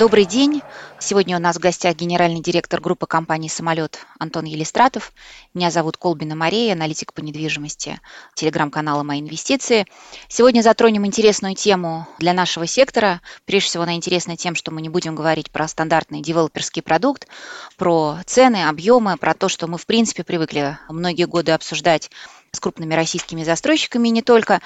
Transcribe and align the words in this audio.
Добрый 0.00 0.24
день. 0.24 0.62
Сегодня 0.98 1.36
у 1.36 1.40
нас 1.40 1.56
в 1.56 1.58
гостях 1.58 1.94
генеральный 1.94 2.40
директор 2.40 2.80
группы 2.80 3.06
компании 3.06 3.48
«Самолет» 3.48 4.06
Антон 4.18 4.46
Елистратов. 4.46 5.12
Меня 5.52 5.70
зовут 5.70 5.98
Колбина 5.98 6.34
Мария, 6.34 6.72
аналитик 6.72 7.12
по 7.12 7.20
недвижимости 7.20 8.00
телеграм-канала 8.34 9.02
«Мои 9.02 9.20
инвестиции». 9.20 9.84
Сегодня 10.26 10.62
затронем 10.62 11.04
интересную 11.04 11.54
тему 11.54 12.08
для 12.18 12.32
нашего 12.32 12.66
сектора. 12.66 13.20
Прежде 13.44 13.68
всего, 13.68 13.82
она 13.82 13.92
интересна 13.92 14.38
тем, 14.38 14.54
что 14.54 14.70
мы 14.70 14.80
не 14.80 14.88
будем 14.88 15.14
говорить 15.14 15.50
про 15.50 15.68
стандартный 15.68 16.22
девелоперский 16.22 16.80
продукт, 16.80 17.28
про 17.76 18.20
цены, 18.24 18.66
объемы, 18.66 19.18
про 19.18 19.34
то, 19.34 19.50
что 19.50 19.66
мы, 19.66 19.76
в 19.76 19.84
принципе, 19.84 20.24
привыкли 20.24 20.78
многие 20.88 21.26
годы 21.26 21.52
обсуждать 21.52 22.10
с 22.52 22.58
крупными 22.58 22.94
российскими 22.94 23.44
застройщиками 23.44 24.08
и 24.08 24.12
не 24.12 24.22
только. 24.22 24.62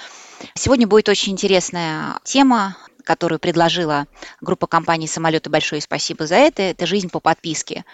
Сегодня 0.55 0.87
будет 0.87 1.09
очень 1.09 1.33
интересная 1.33 2.21
тема 2.23 2.77
которую 3.05 3.39
предложила 3.39 4.07
группа 4.41 4.67
компаний 4.67 5.07
«Самолеты». 5.07 5.51
Большое 5.51 5.81
спасибо 5.81 6.27
за 6.27 6.37
это. 6.37 6.63
Это 6.63 6.87
«Жизнь 6.87 7.11
по 7.11 7.21
подписке». 7.21 7.85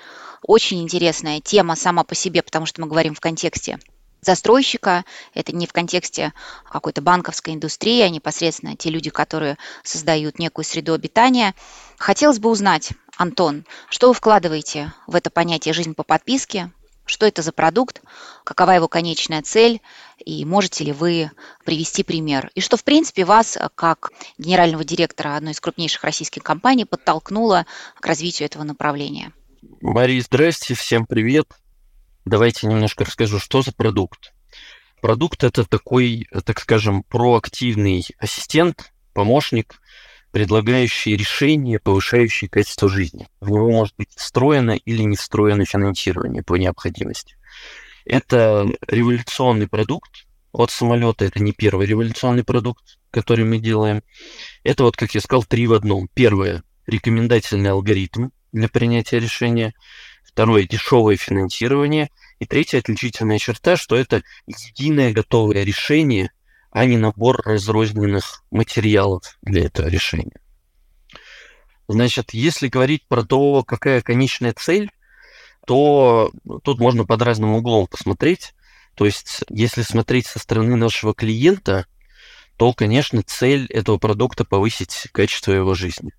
Очень 0.42 0.82
интересная 0.82 1.41
тема 1.41 1.77
сама 1.77 2.05
по 2.05 2.14
себе, 2.14 2.42
потому 2.42 2.64
что 2.64 2.80
мы 2.80 2.87
говорим 2.87 3.15
в 3.15 3.20
контексте 3.20 3.78
застройщика, 4.23 5.04
это 5.34 5.54
не 5.54 5.66
в 5.66 5.73
контексте 5.73 6.32
какой-то 6.70 7.01
банковской 7.01 7.54
индустрии, 7.54 8.02
а 8.02 8.10
непосредственно 8.10 8.77
те 8.77 8.91
люди, 8.91 9.10
которые 9.10 9.56
создают 9.82 10.38
некую 10.38 10.65
среду 10.65 10.95
обитания. 10.95 11.54
Хотелось 11.98 12.38
бы 12.38 12.51
узнать, 12.51 12.90
Антон, 13.16 13.65
что 13.88 14.09
вы 14.09 14.15
вкладываете 14.15 14.92
в 15.06 15.15
это 15.15 15.30
понятие 15.30 15.74
«жизнь 15.74 15.95
по 15.95 16.02
подписке», 16.02 16.70
что 17.10 17.27
это 17.27 17.42
за 17.42 17.52
продукт, 17.52 18.02
какова 18.45 18.70
его 18.70 18.88
конечная 18.88 19.42
цель, 19.42 19.80
и 20.18 20.45
можете 20.45 20.84
ли 20.84 20.92
вы 20.92 21.30
привести 21.64 22.02
пример. 22.02 22.51
И 22.55 22.60
что, 22.60 22.77
в 22.77 22.84
принципе, 22.84 23.24
вас, 23.24 23.59
как 23.74 24.10
генерального 24.38 24.84
директора 24.84 25.37
одной 25.37 25.52
из 25.52 25.60
крупнейших 25.60 26.02
российских 26.04 26.42
компаний, 26.42 26.84
подтолкнуло 26.84 27.66
к 28.01 28.07
развитию 28.07 28.46
этого 28.46 28.62
направления. 28.62 29.32
Мария, 29.80 30.23
здрасте, 30.23 30.74
всем 30.74 31.07
привет. 31.07 31.46
Давайте 32.24 32.66
немножко 32.66 33.04
расскажу, 33.04 33.38
что 33.38 33.62
за 33.62 33.73
продукт. 33.73 34.32
Продукт– 35.01 35.43
это 35.45 35.65
такой, 35.65 36.27
так 36.45 36.60
скажем, 36.60 37.02
проактивный 37.02 38.04
ассистент, 38.18 38.93
помощник, 39.15 39.79
предлагающий 40.32 41.16
решения, 41.16 41.78
повышающие 41.78 42.48
качество 42.48 42.88
жизни. 42.88 43.28
В 43.40 43.50
него 43.50 43.70
может 43.70 43.95
быть 43.96 44.10
встроено 44.14 44.72
или 44.72 45.02
не 45.02 45.16
встроено 45.16 45.64
финансирование 45.64 46.42
по 46.42 46.54
необходимости. 46.54 47.37
Это 48.04 48.68
революционный 48.87 49.68
продукт 49.68 50.26
от 50.52 50.70
самолета. 50.70 51.24
Это 51.24 51.42
не 51.42 51.52
первый 51.52 51.87
революционный 51.87 52.45
продукт, 52.45 52.98
который 53.10 53.45
мы 53.45 53.59
делаем. 53.59 54.02
Это 54.62 54.84
вот, 54.84 54.96
как 54.96 55.14
я 55.14 55.20
сказал, 55.20 55.45
три 55.45 55.66
в 55.66 55.72
одном. 55.72 56.09
Первое– 56.14 56.62
рекомендательный 56.87 57.70
алгоритм 57.70 58.28
для 58.52 58.68
принятия 58.68 59.18
решения. 59.18 59.74
Второе– 60.24 60.62
дешевое 60.70 61.16
финансирование. 61.16 62.10
И 62.38 62.46
третья 62.46 62.78
отличительная 62.78 63.38
черта, 63.38 63.76
что 63.76 63.96
это 63.96 64.22
единое 64.47 65.12
готовое 65.12 65.65
решение– 65.65 66.31
а 66.71 66.84
не 66.84 66.97
набор 66.97 67.43
разрозненных 67.44 68.44
материалов 68.50 69.38
для 69.43 69.66
этого 69.66 69.88
решения. 69.88 70.41
Значит, 71.88 72.32
если 72.32 72.69
говорить 72.69 73.06
про 73.09 73.25
то, 73.25 73.65
какая 73.65 74.00
конечная 74.00 74.53
цель, 74.53 74.91
то 75.66 76.31
тут 76.62 76.78
можно 76.78 77.04
под 77.04 77.22
разным 77.22 77.54
углом 77.54 77.87
посмотреть. 77.88 78.54
То 78.94 79.06
есть, 79.06 79.44
если 79.49 79.82
смотреть 79.82 80.27
со 80.27 80.38
стороны 80.38 80.77
нашего 80.77 81.15
клиента, 81.15 81.87
то, 82.56 82.72
конечно, 82.72 83.22
цель 83.22 83.66
этого 83.66 83.99
продукта 83.99 84.44
повысить 84.44 85.09
качество 85.12 85.53
его 85.53 85.75
жизни. 85.75 86.12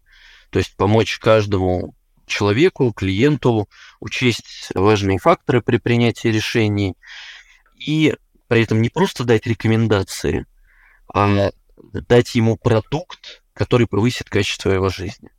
То 0.50 0.60
есть 0.60 0.76
помочь 0.76 1.20
каждому 1.20 1.96
человеку, 2.26 2.92
клиенту 2.94 3.70
учесть 4.00 4.70
важные 4.74 5.20
факторы 5.20 5.62
при 5.62 5.78
принятии 5.78 6.28
решений 6.28 6.96
и 7.78 8.16
при 8.48 8.64
этом 8.64 8.82
не 8.82 8.90
просто 8.90 9.24
дать 9.24 9.48
рекомендации, 9.48 10.46
а 11.14 11.52
дать 11.94 12.36
ему 12.36 12.58
продукт, 12.58 13.44
который 13.54 13.88
повысит 13.88 14.30
качество 14.30 14.70
его 14.72 14.90
жизни. 14.90 15.30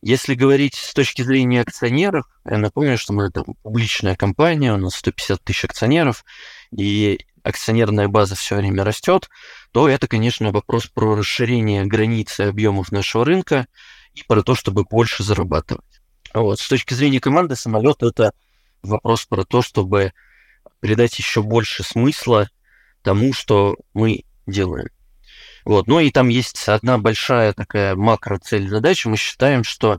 Если 0.00 0.34
говорить 0.34 0.74
с 0.74 0.94
точки 0.94 1.22
зрения 1.22 1.60
акционеров, 1.60 2.26
я 2.44 2.58
напомню, 2.58 2.98
что 2.98 3.12
мы 3.12 3.30
там 3.30 3.44
публичная 3.62 4.16
компания, 4.16 4.72
у 4.72 4.76
нас 4.76 4.96
150 4.96 5.42
тысяч 5.42 5.64
акционеров, 5.64 6.24
и 6.76 7.20
акционерная 7.44 8.08
база 8.08 8.34
все 8.34 8.56
время 8.56 8.84
растет, 8.84 9.28
то 9.70 9.88
это, 9.88 10.08
конечно, 10.08 10.50
вопрос 10.50 10.86
про 10.86 11.14
расширение 11.14 11.84
границы 11.84 12.42
объемов 12.42 12.90
нашего 12.90 13.24
рынка 13.24 13.66
и 14.14 14.22
про 14.24 14.42
то, 14.42 14.54
чтобы 14.54 14.84
больше 14.84 15.22
зарабатывать. 15.22 16.00
Вот. 16.34 16.58
С 16.58 16.68
точки 16.68 16.94
зрения 16.94 17.20
команды 17.20 17.54
самолет 17.54 18.02
это 18.02 18.32
вопрос 18.82 19.26
про 19.26 19.44
то, 19.44 19.62
чтобы 19.62 20.12
придать 20.80 21.16
еще 21.18 21.42
больше 21.42 21.84
смысла 21.84 22.48
тому, 23.02 23.32
что 23.32 23.76
мы 23.94 24.24
делаем. 24.46 24.88
Вот. 25.64 25.86
Ну 25.86 26.00
и 26.00 26.10
там 26.10 26.28
есть 26.28 26.68
одна 26.68 26.98
большая 26.98 27.52
такая 27.52 27.94
макроцель 27.94 28.68
задачи. 28.68 29.06
Мы 29.08 29.16
считаем, 29.16 29.64
что 29.64 29.98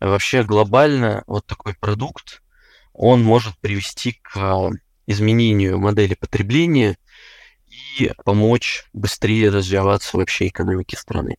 вообще 0.00 0.42
глобально 0.42 1.22
вот 1.26 1.46
такой 1.46 1.74
продукт, 1.74 2.42
он 2.92 3.22
может 3.22 3.56
привести 3.58 4.20
к 4.22 4.70
изменению 5.06 5.78
модели 5.78 6.14
потребления 6.14 6.98
и 7.98 8.12
помочь 8.24 8.84
быстрее 8.92 9.50
развиваться 9.50 10.16
вообще 10.16 10.48
экономике 10.48 10.96
страны. 10.96 11.36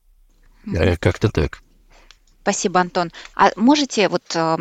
Mm-hmm. 0.65 0.97
Как-то 0.97 1.29
так. 1.29 1.61
Спасибо, 2.41 2.79
Антон. 2.79 3.11
А 3.35 3.51
можете, 3.57 4.07
вот 4.07 4.23
э, 4.33 4.55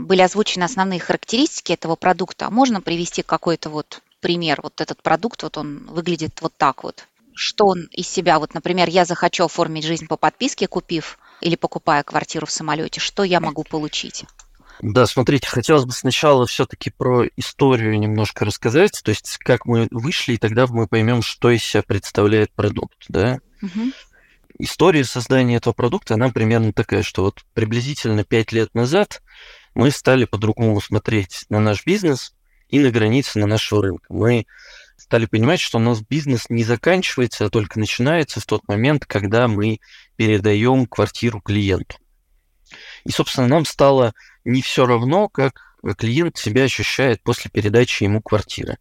были 0.00 0.22
озвучены 0.22 0.64
основные 0.64 0.98
характеристики 0.98 1.72
этого 1.72 1.94
продукта, 1.94 2.48
можно 2.50 2.80
привести 2.80 3.22
какой-то 3.22 3.68
вот 3.68 4.00
пример? 4.20 4.60
Вот 4.62 4.80
этот 4.80 5.02
продукт, 5.02 5.42
вот 5.42 5.58
он 5.58 5.86
выглядит 5.88 6.40
вот 6.40 6.54
так 6.56 6.84
вот. 6.84 7.07
Что 7.40 7.66
он 7.66 7.84
из 7.92 8.08
себя, 8.08 8.40
вот, 8.40 8.54
например, 8.54 8.88
я 8.88 9.04
захочу 9.04 9.44
оформить 9.44 9.84
жизнь 9.84 10.08
по 10.08 10.16
подписке, 10.16 10.66
купив 10.66 11.20
или 11.40 11.54
покупая 11.54 12.02
квартиру 12.02 12.46
в 12.46 12.50
самолете, 12.50 12.98
что 12.98 13.22
я 13.22 13.38
могу 13.38 13.62
получить? 13.62 14.24
Да, 14.80 15.06
смотрите, 15.06 15.46
хотелось 15.46 15.84
бы 15.84 15.92
сначала 15.92 16.46
все-таки 16.46 16.90
про 16.90 17.26
историю 17.36 17.96
немножко 17.98 18.44
рассказать, 18.44 19.00
то 19.04 19.10
есть 19.10 19.38
как 19.38 19.66
мы 19.66 19.86
вышли, 19.92 20.32
и 20.34 20.38
тогда 20.38 20.66
мы 20.66 20.88
поймем, 20.88 21.22
что 21.22 21.50
из 21.50 21.62
себя 21.62 21.84
представляет 21.84 22.52
продукт, 22.52 23.04
да. 23.08 23.38
Угу 23.62 23.92
история 24.58 25.04
создания 25.04 25.56
этого 25.56 25.72
продукта, 25.72 26.14
она 26.14 26.30
примерно 26.30 26.72
такая, 26.72 27.02
что 27.02 27.22
вот 27.22 27.44
приблизительно 27.54 28.24
5 28.24 28.52
лет 28.52 28.74
назад 28.74 29.22
мы 29.74 29.92
стали 29.92 30.24
по-другому 30.24 30.80
смотреть 30.80 31.44
на 31.48 31.60
наш 31.60 31.86
бизнес 31.86 32.34
и 32.68 32.80
на 32.80 32.90
границы 32.90 33.38
на 33.38 33.46
нашего 33.46 33.82
рынка. 33.82 34.06
Мы 34.08 34.46
стали 34.98 35.26
понимать, 35.26 35.60
что 35.60 35.78
у 35.78 35.80
нас 35.80 36.02
бизнес 36.02 36.50
не 36.50 36.64
заканчивается, 36.64 37.46
а 37.46 37.50
только 37.50 37.78
начинается 37.78 38.40
в 38.40 38.46
тот 38.46 38.66
момент, 38.68 39.06
когда 39.06 39.48
мы 39.48 39.80
передаем 40.16 40.86
квартиру 40.86 41.40
клиенту. 41.40 41.96
И, 43.04 43.10
собственно, 43.10 43.46
нам 43.46 43.64
стало 43.64 44.12
не 44.44 44.60
все 44.60 44.84
равно, 44.84 45.28
как 45.28 45.76
клиент 45.96 46.36
себя 46.36 46.64
ощущает 46.64 47.22
после 47.22 47.50
передачи 47.50 48.02
ему 48.02 48.20
квартиры. 48.20 48.76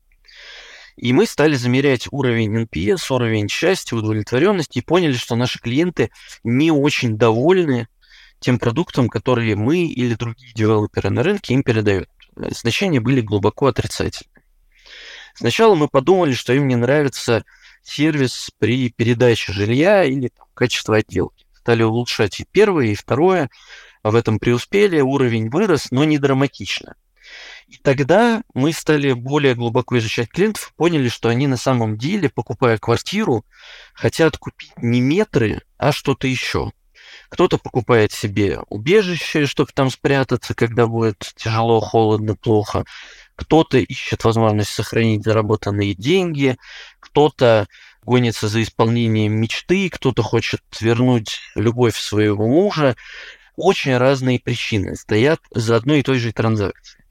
И 0.98 1.14
мы 1.14 1.28
стали 1.28 1.56
замерять 1.56 2.08
уровень 2.12 2.64
NPS, 2.64 3.14
уровень 3.14 3.48
счастья, 3.48 3.96
удовлетворенности 3.96 4.80
и 4.80 4.82
поняли, 4.82 5.14
что 5.14 5.36
наши 5.36 5.60
клиенты 5.60 6.10
не 6.44 6.72
очень 6.72 7.18
довольны 7.18 7.88
тем 8.40 8.58
продуктом, 8.58 9.08
который 9.08 9.54
мы 9.56 9.86
или 9.86 10.16
другие 10.16 10.54
девелоперы 10.54 11.12
на 11.12 11.22
рынке 11.22 11.54
им 11.54 11.62
передают. 11.62 12.10
Значения 12.36 13.00
были 13.00 13.22
глубоко 13.22 13.68
отрицательные. 13.68 14.37
Сначала 15.38 15.76
мы 15.76 15.88
подумали, 15.88 16.34
что 16.34 16.54
им 16.54 16.68
не 16.68 16.76
нравится 16.76 17.46
сервис 17.84 18.50
при 18.58 18.90
передаче 18.90 19.54
жилья 19.54 20.04
или 20.04 20.30
там, 20.30 20.48
качество 20.56 20.98
отделки. 20.98 21.46
Стали 21.54 21.84
улучшать 21.84 22.40
и 22.40 22.46
первое, 22.52 22.88
и 22.88 22.96
второе. 22.96 23.52
В 24.04 24.16
этом 24.16 24.40
преуспели, 24.40 25.00
уровень 25.00 25.50
вырос, 25.50 25.92
но 25.92 26.06
не 26.06 26.18
драматично. 26.18 26.96
И 27.68 27.78
тогда 27.78 28.42
мы 28.56 28.74
стали 28.74 29.14
более 29.14 29.54
глубоко 29.54 30.00
изучать 30.00 30.30
клиентов, 30.30 30.74
поняли, 30.76 31.08
что 31.08 31.30
они 31.30 31.46
на 31.46 31.58
самом 31.58 31.98
деле, 31.98 32.30
покупая 32.30 32.80
квартиру, 32.80 33.46
хотят 33.94 34.38
купить 34.38 34.72
не 34.78 35.02
метры, 35.02 35.62
а 35.78 35.92
что-то 35.92 36.28
еще. 36.28 36.72
Кто-то 37.30 37.58
покупает 37.60 38.12
себе 38.12 38.60
убежище, 38.70 39.46
чтобы 39.46 39.72
там 39.74 39.92
спрятаться, 39.92 40.56
когда 40.56 40.88
будет 40.88 41.34
тяжело, 41.36 41.80
холодно, 41.80 42.36
плохо. 42.36 42.86
Кто-то 43.38 43.78
ищет 43.78 44.24
возможность 44.24 44.72
сохранить 44.72 45.24
заработанные 45.24 45.94
деньги, 45.94 46.58
кто-то 47.00 47.68
гонится 48.04 48.48
за 48.48 48.64
исполнением 48.64 49.40
мечты, 49.40 49.90
кто-то 49.90 50.24
хочет 50.24 50.62
вернуть 50.82 51.40
любовь 51.56 51.98
своего 51.98 52.48
мужа. 52.48 52.96
Очень 53.56 53.96
разные 53.98 54.40
причины 54.40 54.96
стоят 54.96 55.40
за 55.52 55.76
одной 55.76 56.00
и 56.00 56.04
той 56.04 56.18
же 56.18 56.34
транзакцией. 56.34 57.06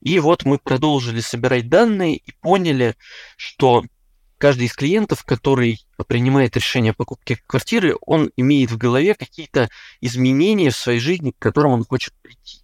И 0.00 0.18
вот 0.18 0.44
мы 0.44 0.58
продолжили 0.58 1.20
собирать 1.20 1.68
данные 1.68 2.16
и 2.16 2.32
поняли, 2.40 2.94
что 3.36 3.84
каждый 4.38 4.66
из 4.66 4.72
клиентов, 4.72 5.24
который 5.24 5.84
принимает 6.06 6.56
решение 6.56 6.92
о 6.92 6.94
покупке 6.94 7.38
квартиры, 7.46 7.96
он 8.00 8.30
имеет 8.36 8.70
в 8.70 8.78
голове 8.78 9.14
какие-то 9.14 9.68
изменения 10.00 10.70
в 10.70 10.76
своей 10.76 11.00
жизни, 11.00 11.32
к 11.32 11.38
которым 11.38 11.72
он 11.72 11.84
хочет 11.84 12.14
прийти. 12.22 12.60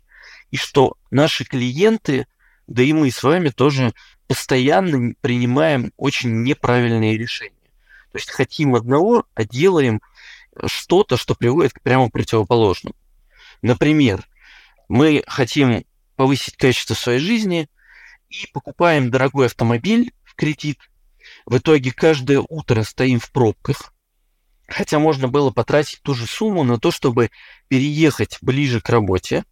И 0.51 0.57
что 0.57 0.97
наши 1.11 1.45
клиенты, 1.45 2.27
да 2.67 2.83
и 2.83 2.93
мы 2.93 3.11
с 3.11 3.23
вами 3.23 3.49
тоже 3.51 3.93
постоянно 4.27 5.15
принимаем 5.21 5.93
очень 5.97 6.43
неправильные 6.43 7.19
решения. 7.19 7.55
То 8.13 8.19
есть 8.19 8.31
хотим 8.31 8.75
одного, 8.75 9.27
а 9.35 9.45
делаем 9.45 10.01
что-то, 10.67 11.17
что 11.17 11.35
приводит 11.35 11.73
к 11.73 11.81
прямо 11.81 12.11
противоположному. 12.11 12.95
Например, 13.63 14.27
мы 14.89 15.23
хотим 15.27 15.85
повысить 16.17 16.57
качество 16.57 16.95
своей 16.95 17.21
жизни 17.21 17.69
и 18.29 18.47
покупаем 18.53 19.11
дорогой 19.11 19.47
автомобиль 19.47 20.13
в 20.25 20.35
кредит. 20.35 20.79
В 21.47 21.59
итоге 21.59 21.93
каждое 21.93 22.41
утро 22.41 22.83
стоим 22.83 23.21
в 23.21 23.31
пробках, 23.31 23.95
хотя 24.67 24.99
можно 24.99 25.29
было 25.29 25.51
потратить 25.51 26.03
ту 26.03 26.15
же 26.15 26.27
сумму 26.27 26.65
на 26.65 26.79
то, 26.79 26.91
чтобы 26.91 27.31
переехать 27.69 28.39
ближе 28.41 28.81
к 28.81 28.89
работе 28.89 29.45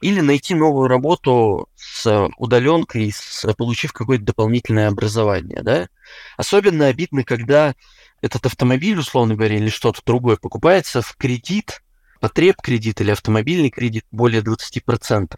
или 0.00 0.20
найти 0.20 0.54
новую 0.54 0.88
работу 0.88 1.68
с 1.76 2.28
удаленкой, 2.38 3.14
получив 3.56 3.92
какое-то 3.92 4.24
дополнительное 4.24 4.88
образование. 4.88 5.62
Да? 5.62 5.88
Особенно 6.36 6.86
обидно, 6.86 7.22
когда 7.24 7.74
этот 8.22 8.46
автомобиль, 8.46 8.98
условно 8.98 9.34
говоря, 9.34 9.56
или 9.56 9.68
что-то 9.68 10.00
другое 10.04 10.36
покупается 10.36 11.02
в 11.02 11.16
кредит, 11.16 11.82
потреб 12.20 12.56
кредит 12.62 13.00
или 13.00 13.10
автомобильный 13.10 13.70
кредит 13.70 14.04
более 14.10 14.42
20%. 14.42 15.34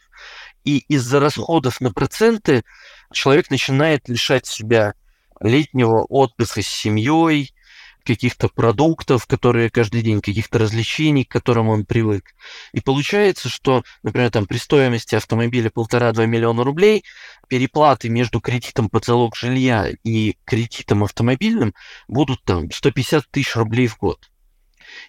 И 0.65 0.79
из-за 0.89 1.21
расходов 1.21 1.81
на 1.81 1.93
проценты 1.93 2.65
человек 3.13 3.51
начинает 3.51 4.09
лишать 4.09 4.47
себя 4.47 4.95
летнего 5.41 6.05
отдыха 6.09 6.63
с 6.63 6.67
семьей, 6.67 7.53
каких-то 8.05 8.49
продуктов, 8.49 9.27
которые 9.27 9.71
каждый 9.71 10.03
день, 10.03 10.21
каких-то 10.21 10.59
развлечений, 10.59 11.25
к 11.25 11.31
которым 11.31 11.69
он 11.69 11.85
привык. 11.85 12.35
И 12.73 12.81
получается, 12.81 13.49
что, 13.49 13.83
например, 14.03 14.31
там 14.31 14.47
при 14.47 14.59
стоимости 14.59 15.15
автомобиля 15.15 15.71
полтора-два 15.71 16.27
миллиона 16.27 16.65
рублей 16.65 17.05
переплаты 17.49 18.09
между 18.09 18.41
кредитом 18.41 18.89
под 18.89 19.05
залог 19.05 19.37
жилья 19.37 19.91
и 20.05 20.37
кредитом 20.45 21.05
автомобильным 21.05 21.75
будут 22.09 22.43
там 22.45 22.71
150 22.71 23.29
тысяч 23.31 23.57
рублей 23.57 23.87
в 23.87 23.99
год. 23.99 24.31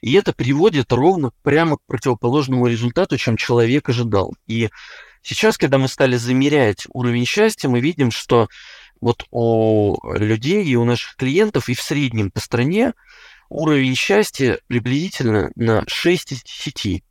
И 0.02 0.14
это 0.14 0.34
приводит 0.34 0.92
ровно 0.92 1.32
прямо 1.42 1.78
к 1.78 1.86
противоположному 1.88 2.68
результату, 2.68 3.18
чем 3.18 3.38
человек 3.38 3.90
ожидал. 3.90 4.34
И 4.48 4.70
сейчас, 5.22 5.58
когда 5.58 5.78
мы 5.78 5.88
стали 5.88 6.16
замерять 6.16 6.86
уровень 6.90 7.26
счастья, 7.26 7.70
мы 7.70 7.80
видим, 7.80 8.12
что 8.12 8.48
вот 9.04 9.26
у 9.32 9.98
людей 10.14 10.64
и 10.64 10.76
у 10.76 10.86
наших 10.86 11.18
клиентов 11.18 11.68
и 11.68 11.74
в 11.74 11.82
среднем 11.82 12.32
по 12.32 12.40
стране 12.40 12.94
уровень 13.50 13.96
счастья 13.96 14.60
приблизительно 14.68 15.52
на 15.56 15.84
6 15.88 16.32
из 16.32 16.44
10. 16.44 17.04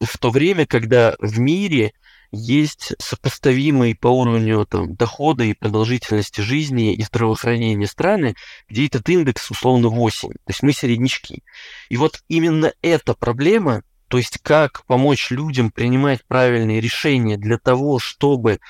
В 0.00 0.18
то 0.18 0.30
время, 0.30 0.64
когда 0.64 1.16
в 1.18 1.40
мире 1.40 1.92
есть 2.30 2.92
сопоставимые 3.00 3.96
по 3.96 4.06
уровню 4.06 4.64
там, 4.64 4.94
дохода 4.94 5.42
и 5.42 5.54
продолжительности 5.54 6.40
жизни 6.40 6.94
и 6.94 7.02
здравоохранения 7.02 7.88
страны, 7.88 8.36
где 8.68 8.86
этот 8.86 9.08
индекс 9.08 9.50
условно 9.50 9.88
8. 9.88 10.28
То 10.28 10.38
есть 10.46 10.62
мы 10.62 10.72
середнячки. 10.72 11.42
И 11.88 11.96
вот 11.96 12.22
именно 12.28 12.72
эта 12.80 13.14
проблема, 13.14 13.82
то 14.06 14.18
есть 14.18 14.38
как 14.42 14.84
помочь 14.86 15.32
людям 15.32 15.72
принимать 15.72 16.24
правильные 16.28 16.80
решения 16.80 17.36
для 17.36 17.58
того, 17.58 17.98
чтобы 17.98 18.60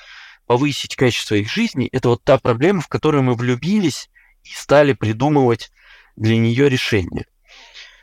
повысить 0.49 0.95
качество 0.95 1.35
их 1.35 1.47
жизни, 1.47 1.87
это 1.91 2.09
вот 2.09 2.23
та 2.23 2.39
проблема, 2.39 2.81
в 2.81 2.87
которую 2.87 3.21
мы 3.21 3.35
влюбились 3.35 4.09
и 4.43 4.49
стали 4.49 4.93
придумывать 4.93 5.71
для 6.15 6.37
нее 6.37 6.69
решение. 6.69 7.27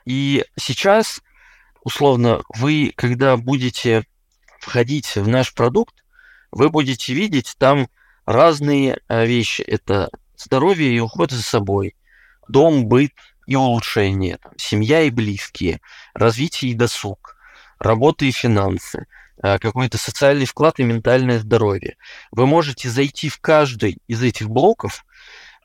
И 0.04 0.44
сейчас, 0.56 1.22
условно, 1.82 2.44
вы, 2.54 2.92
когда 2.94 3.36
будете 3.36 4.04
входить 4.60 5.16
в 5.16 5.26
наш 5.26 5.54
продукт, 5.54 6.04
вы 6.52 6.70
будете 6.70 7.14
видеть 7.14 7.56
там 7.58 7.88
разные 8.26 9.00
э, 9.08 9.26
вещи. 9.26 9.62
Это 9.62 10.08
здоровье 10.36 10.94
и 10.94 11.00
уход 11.00 11.32
за 11.32 11.42
собой, 11.42 11.96
дом, 12.46 12.86
быт 12.86 13.10
и 13.48 13.56
улучшение, 13.56 14.38
семья 14.56 15.02
и 15.02 15.10
близкие, 15.10 15.80
развитие 16.14 16.70
и 16.70 16.74
досуг, 16.74 17.36
работа 17.80 18.24
и 18.24 18.30
финансы, 18.30 19.08
какой-то 19.40 19.98
социальный 19.98 20.46
вклад 20.46 20.78
и 20.80 20.84
ментальное 20.84 21.38
здоровье. 21.38 21.96
Вы 22.30 22.46
можете 22.46 22.88
зайти 22.88 23.28
в 23.28 23.38
каждый 23.38 23.98
из 24.06 24.22
этих 24.22 24.48
блоков, 24.48 25.04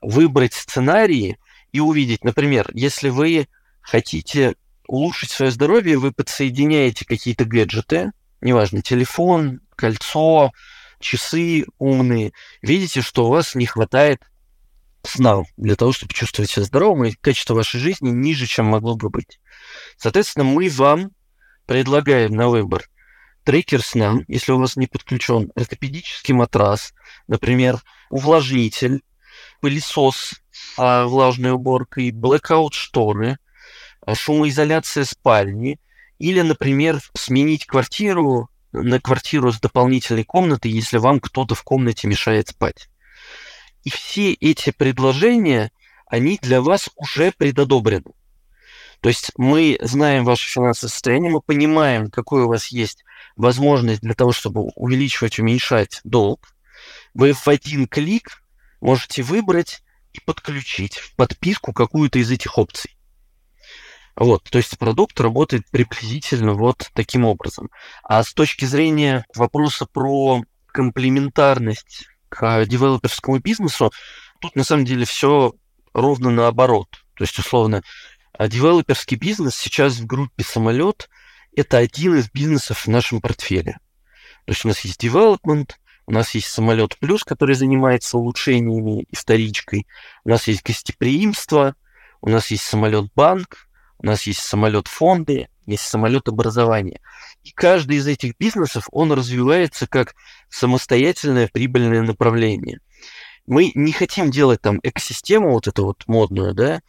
выбрать 0.01 0.53
сценарии 0.53 1.37
и 1.71 1.79
увидеть, 1.79 2.23
например, 2.23 2.69
если 2.73 3.09
вы 3.09 3.47
хотите 3.81 4.55
улучшить 4.87 5.31
свое 5.31 5.51
здоровье, 5.51 5.97
вы 5.97 6.11
подсоединяете 6.11 7.05
какие-то 7.05 7.45
гаджеты, 7.45 8.11
неважно, 8.41 8.81
телефон, 8.81 9.61
кольцо, 9.75 10.51
часы 10.99 11.65
умные, 11.77 12.33
видите, 12.61 13.01
что 13.01 13.25
у 13.25 13.29
вас 13.29 13.55
не 13.55 13.65
хватает 13.65 14.21
сна 15.03 15.43
для 15.57 15.75
того, 15.75 15.93
чтобы 15.93 16.13
чувствовать 16.13 16.51
себя 16.51 16.65
здоровым, 16.65 17.05
и 17.05 17.13
качество 17.13 17.53
вашей 17.53 17.79
жизни 17.79 18.09
ниже, 18.09 18.45
чем 18.45 18.67
могло 18.67 18.95
бы 18.95 19.09
быть. 19.09 19.39
Соответственно, 19.97 20.43
мы 20.43 20.69
вам 20.69 21.11
предлагаем 21.65 22.35
на 22.35 22.49
выбор 22.49 22.87
трекер 23.43 23.81
сна, 23.81 24.19
если 24.27 24.51
у 24.51 24.59
вас 24.59 24.75
не 24.75 24.87
подключен, 24.87 25.51
ортопедический 25.55 26.33
матрас, 26.33 26.93
например, 27.27 27.81
увлажнитель, 28.09 29.01
пылесос 29.61 30.33
а, 30.77 31.05
влажной 31.05 31.51
уборкой, 31.51 32.11
blackout 32.11 32.73
шторы, 32.73 33.37
а, 34.01 34.15
шумоизоляция 34.15 35.05
спальни, 35.05 35.79
или, 36.19 36.41
например, 36.41 36.99
сменить 37.15 37.65
квартиру 37.65 38.49
на 38.71 39.01
квартиру 39.01 39.51
с 39.51 39.59
дополнительной 39.59 40.23
комнатой, 40.23 40.71
если 40.71 40.97
вам 40.97 41.19
кто-то 41.19 41.55
в 41.55 41.63
комнате 41.63 42.07
мешает 42.07 42.49
спать. 42.49 42.89
И 43.83 43.89
все 43.89 44.33
эти 44.33 44.71
предложения, 44.71 45.71
они 46.05 46.37
для 46.41 46.61
вас 46.61 46.89
уже 46.95 47.31
предодобрены. 47.31 48.11
То 49.01 49.09
есть 49.09 49.31
мы 49.35 49.77
знаем 49.81 50.23
ваше 50.23 50.47
финансовое 50.47 50.89
состояние, 50.89 51.31
мы 51.31 51.41
понимаем, 51.41 52.11
какой 52.11 52.43
у 52.43 52.47
вас 52.47 52.67
есть 52.67 53.03
возможность 53.35 54.01
для 54.01 54.13
того, 54.13 54.31
чтобы 54.31 54.61
увеличивать, 54.75 55.39
уменьшать 55.39 56.01
долг. 56.03 56.53
Вы 57.13 57.33
в 57.33 57.47
один 57.47 57.87
клик 57.87 58.43
можете 58.79 59.23
выбрать 59.23 59.83
и 60.13 60.19
подключить 60.19 60.97
в 60.97 61.15
подписку 61.15 61.73
какую-то 61.73 62.19
из 62.19 62.29
этих 62.29 62.57
опций. 62.57 62.95
Вот, 64.15 64.43
то 64.43 64.57
есть 64.57 64.77
продукт 64.77 65.19
работает 65.19 65.63
приблизительно 65.71 66.53
вот 66.53 66.89
таким 66.93 67.25
образом. 67.25 67.69
А 68.03 68.23
с 68.23 68.33
точки 68.33 68.65
зрения 68.65 69.25
вопроса 69.35 69.87
про 69.91 70.43
комплементарность 70.67 72.05
к 72.29 72.65
девелоперскому 72.65 73.39
бизнесу, 73.39 73.91
тут 74.41 74.55
на 74.55 74.63
самом 74.63 74.85
деле 74.85 75.05
все 75.05 75.53
ровно 75.93 76.29
наоборот. 76.29 76.87
То 77.15 77.23
есть, 77.23 77.37
условно, 77.37 77.83
а 78.33 78.47
девелоперский 78.47 79.17
бизнес 79.17 79.55
сейчас 79.55 79.97
в 79.97 80.05
группе 80.05 80.43
самолет 80.43 81.09
это 81.55 81.77
один 81.77 82.15
из 82.15 82.29
бизнесов 82.31 82.85
в 82.85 82.87
нашем 82.87 83.21
портфеле. 83.21 83.79
То 84.45 84.51
есть 84.51 84.65
у 84.65 84.69
нас 84.69 84.79
есть 84.81 85.03
development, 85.03 85.71
у 86.07 86.11
нас 86.11 86.33
есть 86.33 86.47
самолет 86.47 86.97
плюс, 86.97 87.23
который 87.23 87.55
занимается 87.55 88.17
улучшениями 88.17 89.03
и 89.03 89.15
вторичкой, 89.15 89.87
у 90.23 90.29
нас 90.29 90.47
есть 90.47 90.63
гостеприимство, 90.63 91.75
у 92.21 92.29
нас 92.29 92.51
есть 92.51 92.63
самолет 92.63 93.11
банк, 93.15 93.67
у 93.99 94.05
нас 94.05 94.23
есть 94.23 94.41
самолет 94.41 94.87
фонды, 94.87 95.49
есть 95.65 95.83
самолет 95.83 96.27
образования. 96.27 97.01
И 97.43 97.51
каждый 97.51 97.97
из 97.97 98.07
этих 98.07 98.37
бизнесов, 98.37 98.87
он 98.91 99.11
развивается 99.11 99.87
как 99.87 100.15
самостоятельное 100.49 101.47
прибыльное 101.47 102.01
направление. 102.01 102.79
Мы 103.45 103.71
не 103.75 103.91
хотим 103.91 104.31
делать 104.31 104.61
там 104.61 104.79
экосистему 104.83 105.51
вот 105.51 105.67
эту 105.67 105.85
вот 105.85 106.07
модную, 106.07 106.53
да, 106.53 106.81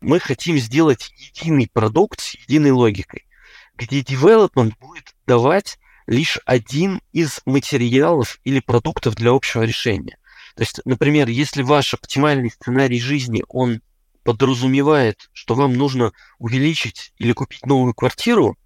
мы 0.00 0.20
хотим 0.20 0.58
сделать 0.58 1.12
единый 1.16 1.68
продукт 1.72 2.20
с 2.20 2.34
единой 2.34 2.70
логикой, 2.70 3.26
где 3.74 4.00
development 4.00 4.74
будет 4.80 5.14
давать 5.26 5.78
лишь 6.06 6.38
один 6.44 7.00
из 7.12 7.40
материалов 7.44 8.40
или 8.44 8.60
продуктов 8.60 9.14
для 9.14 9.30
общего 9.30 9.62
решения. 9.62 10.18
То 10.56 10.62
есть, 10.62 10.80
например, 10.84 11.28
если 11.28 11.62
ваш 11.62 11.94
оптимальный 11.94 12.50
сценарий 12.50 13.00
жизни, 13.00 13.44
он 13.48 13.80
подразумевает, 14.24 15.30
что 15.32 15.54
вам 15.54 15.74
нужно 15.74 16.12
увеличить 16.38 17.12
или 17.16 17.32
купить 17.32 17.64
новую 17.66 17.94
квартиру, 17.94 18.56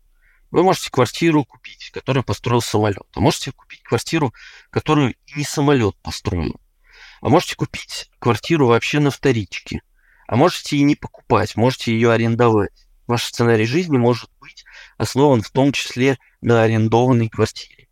вы 0.50 0.62
можете 0.62 0.90
квартиру 0.90 1.44
купить, 1.44 1.90
которую 1.90 2.24
построил 2.24 2.62
самолет. 2.62 3.06
А 3.14 3.20
можете 3.20 3.52
купить 3.52 3.82
квартиру, 3.82 4.32
которую 4.70 5.14
не 5.36 5.44
самолет 5.44 5.96
построил. 6.02 6.60
А 7.20 7.28
можете 7.28 7.56
купить 7.56 8.10
квартиру 8.18 8.68
вообще 8.68 9.00
на 9.00 9.10
вторичке. 9.10 9.82
А 10.26 10.37
можете 10.37 10.76
и 10.76 10.83
не 10.83 10.95
покупать, 10.97 11.57
можете 11.57 11.93
ее 11.93 12.12
арендовать. 12.12 12.87
Ваш 13.07 13.25
сценарий 13.25 13.66
жизни 13.66 13.99
может 13.99 14.31
быть 14.40 14.64
основан 14.97 15.43
в 15.43 15.50
том 15.50 15.73
числе 15.73 16.19
на 16.40 16.62
арендованной 16.62 17.28
квартире. 17.28 17.88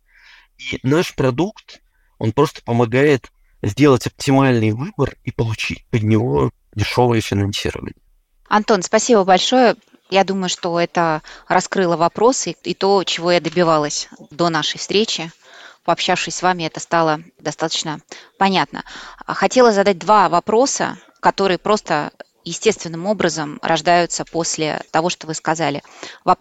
И 0.57 0.79
наш 0.83 1.15
продукт, 1.15 1.81
он 2.17 2.31
просто 2.31 2.63
помогает 2.63 3.31
сделать 3.61 4.07
оптимальный 4.07 4.71
выбор 4.71 5.15
и 5.23 5.31
получить 5.31 5.85
под 5.87 6.03
него 6.03 6.51
дешевое 6.73 7.21
финансирование. 7.21 7.95
Антон, 8.47 8.81
спасибо 8.83 9.23
большое. 9.23 9.75
Я 10.09 10.23
думаю, 10.23 10.49
что 10.49 10.79
это 10.79 11.21
раскрыло 11.47 11.97
вопросы 11.97 12.55
и 12.63 12.73
то, 12.73 13.03
чего 13.03 13.31
я 13.31 13.41
добивалась 13.41 14.09
до 14.29 14.49
нашей 14.49 14.77
встречи. 14.77 15.31
Пообщавшись 15.85 16.35
с 16.35 16.41
вами, 16.41 16.63
это 16.63 16.79
стало 16.79 17.21
достаточно 17.39 17.99
понятно. 18.37 18.83
Хотела 19.25 19.71
задать 19.71 19.97
два 19.97 20.29
вопроса, 20.29 20.97
которые 21.19 21.57
просто 21.57 22.11
естественным 22.45 23.05
образом 23.05 23.59
рождаются 23.61 24.25
после 24.25 24.81
того, 24.91 25.09
что 25.09 25.27
вы 25.27 25.33
сказали. 25.33 25.81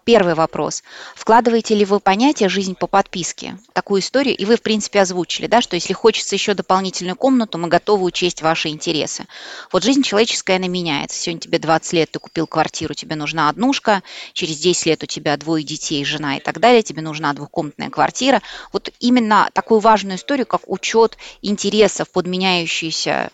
Первый 0.05 0.35
вопрос. 0.35 0.83
Вкладываете 1.15 1.75
ли 1.75 1.85
вы 1.85 2.01
понятие 2.01 2.49
«жизнь 2.49 2.75
по 2.75 2.87
подписке»? 2.87 3.59
Такую 3.73 4.01
историю, 4.01 4.37
и 4.37 4.45
вы, 4.45 4.57
в 4.57 4.63
принципе, 4.63 5.01
озвучили, 5.01 5.47
да, 5.47 5.61
что 5.61 5.77
если 5.77 5.93
хочется 5.93 6.35
еще 6.35 6.55
дополнительную 6.55 7.17
комнату, 7.17 7.59
мы 7.59 7.69
готовы 7.69 8.05
учесть 8.05 8.43
ваши 8.43 8.69
интересы. 8.69 9.27
Вот 9.71 9.85
жизнь 9.85 10.03
человеческая, 10.03 10.57
она 10.57 10.69
меняется. 10.69 11.19
Сегодня 11.19 11.41
тебе 11.41 11.59
20 11.59 11.93
лет, 11.93 12.11
ты 12.11 12.19
купил 12.19 12.47
квартиру, 12.47 12.95
тебе 12.95 13.17
нужна 13.17 13.49
однушка, 13.49 14.03
через 14.33 14.59
10 14.59 14.87
лет 14.87 15.03
у 15.03 15.07
тебя 15.07 15.37
двое 15.37 15.65
детей, 15.65 16.05
жена 16.05 16.37
и 16.37 16.41
так 16.41 16.61
далее, 16.61 16.83
тебе 16.83 17.03
нужна 17.03 17.33
двухкомнатная 17.33 17.91
квартира. 17.91 18.43
Вот 18.73 18.91
именно 19.01 19.51
такую 19.53 19.81
важную 19.81 20.17
историю, 20.17 20.47
как 20.47 20.63
учет 20.67 21.17
интересов 21.43 22.11
под 22.11 22.27
меняющиеся 22.27 23.31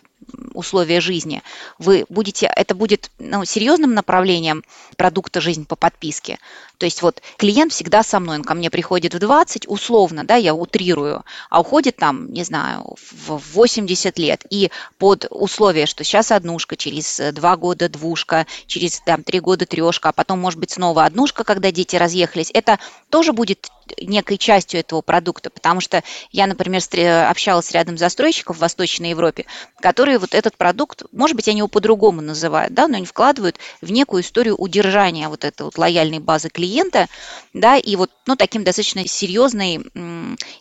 условия 0.53 1.01
жизни, 1.01 1.41
вы 1.77 2.05
будете, 2.09 2.51
это 2.55 2.75
будет 2.75 3.11
ну, 3.19 3.45
серьезным 3.45 3.93
направлением 3.93 4.63
продукта 4.97 5.41
«Жизнь 5.41 5.65
по 5.65 5.75
подписке». 5.75 6.39
То 6.79 6.85
есть 6.85 7.01
вот 7.01 7.21
клиент 7.37 7.73
всегда 7.73 8.03
со 8.03 8.19
мной, 8.21 8.37
он 8.37 8.43
ко 8.43 8.53
мне 8.53 8.69
приходит 8.69 9.13
в 9.13 9.19
20, 9.19 9.67
условно, 9.67 10.23
да, 10.23 10.35
я 10.35 10.55
утрирую, 10.55 11.25
а 11.49 11.59
уходит 11.59 11.97
там, 11.97 12.31
не 12.31 12.43
знаю, 12.45 12.95
в 13.11 13.41
80 13.53 14.17
лет. 14.17 14.45
И 14.49 14.71
под 14.97 15.27
условие, 15.29 15.85
что 15.85 16.05
сейчас 16.05 16.31
однушка, 16.31 16.77
через 16.77 17.19
два 17.33 17.57
года 17.57 17.89
двушка, 17.89 18.47
через 18.65 19.01
там, 19.01 19.23
три 19.23 19.41
года 19.41 19.65
трешка, 19.65 20.09
а 20.09 20.13
потом, 20.13 20.39
может 20.39 20.57
быть, 20.57 20.71
снова 20.71 21.03
однушка, 21.03 21.43
когда 21.43 21.69
дети 21.71 21.97
разъехались, 21.97 22.49
это 22.53 22.79
тоже 23.09 23.33
будет 23.33 23.69
некой 23.99 24.37
частью 24.37 24.79
этого 24.79 25.01
продукта, 25.01 25.49
потому 25.49 25.81
что 25.81 26.03
я, 26.31 26.47
например, 26.47 26.81
общалась 27.27 27.71
рядом 27.71 27.97
с 27.97 27.99
застройщиков 27.99 28.57
в 28.57 28.59
Восточной 28.61 29.09
Европе, 29.09 29.45
которые 29.81 30.19
вот 30.19 30.33
этот 30.33 30.55
продукт, 30.57 31.03
может 31.11 31.35
быть, 31.35 31.47
они 31.47 31.59
его 31.59 31.67
по-другому 31.67 32.21
называют, 32.21 32.73
да, 32.73 32.87
но 32.87 32.97
они 32.97 33.05
вкладывают 33.05 33.57
в 33.81 33.91
некую 33.91 34.23
историю 34.23 34.55
удержания 34.55 35.27
вот 35.27 35.43
этой 35.43 35.63
вот 35.63 35.77
лояльной 35.77 36.19
базы 36.19 36.49
клиента, 36.69 37.07
да, 37.53 37.77
и 37.77 37.95
вот, 37.95 38.11
ну, 38.27 38.35
таким 38.35 38.63
достаточно 38.63 39.07
серьезной 39.07 39.85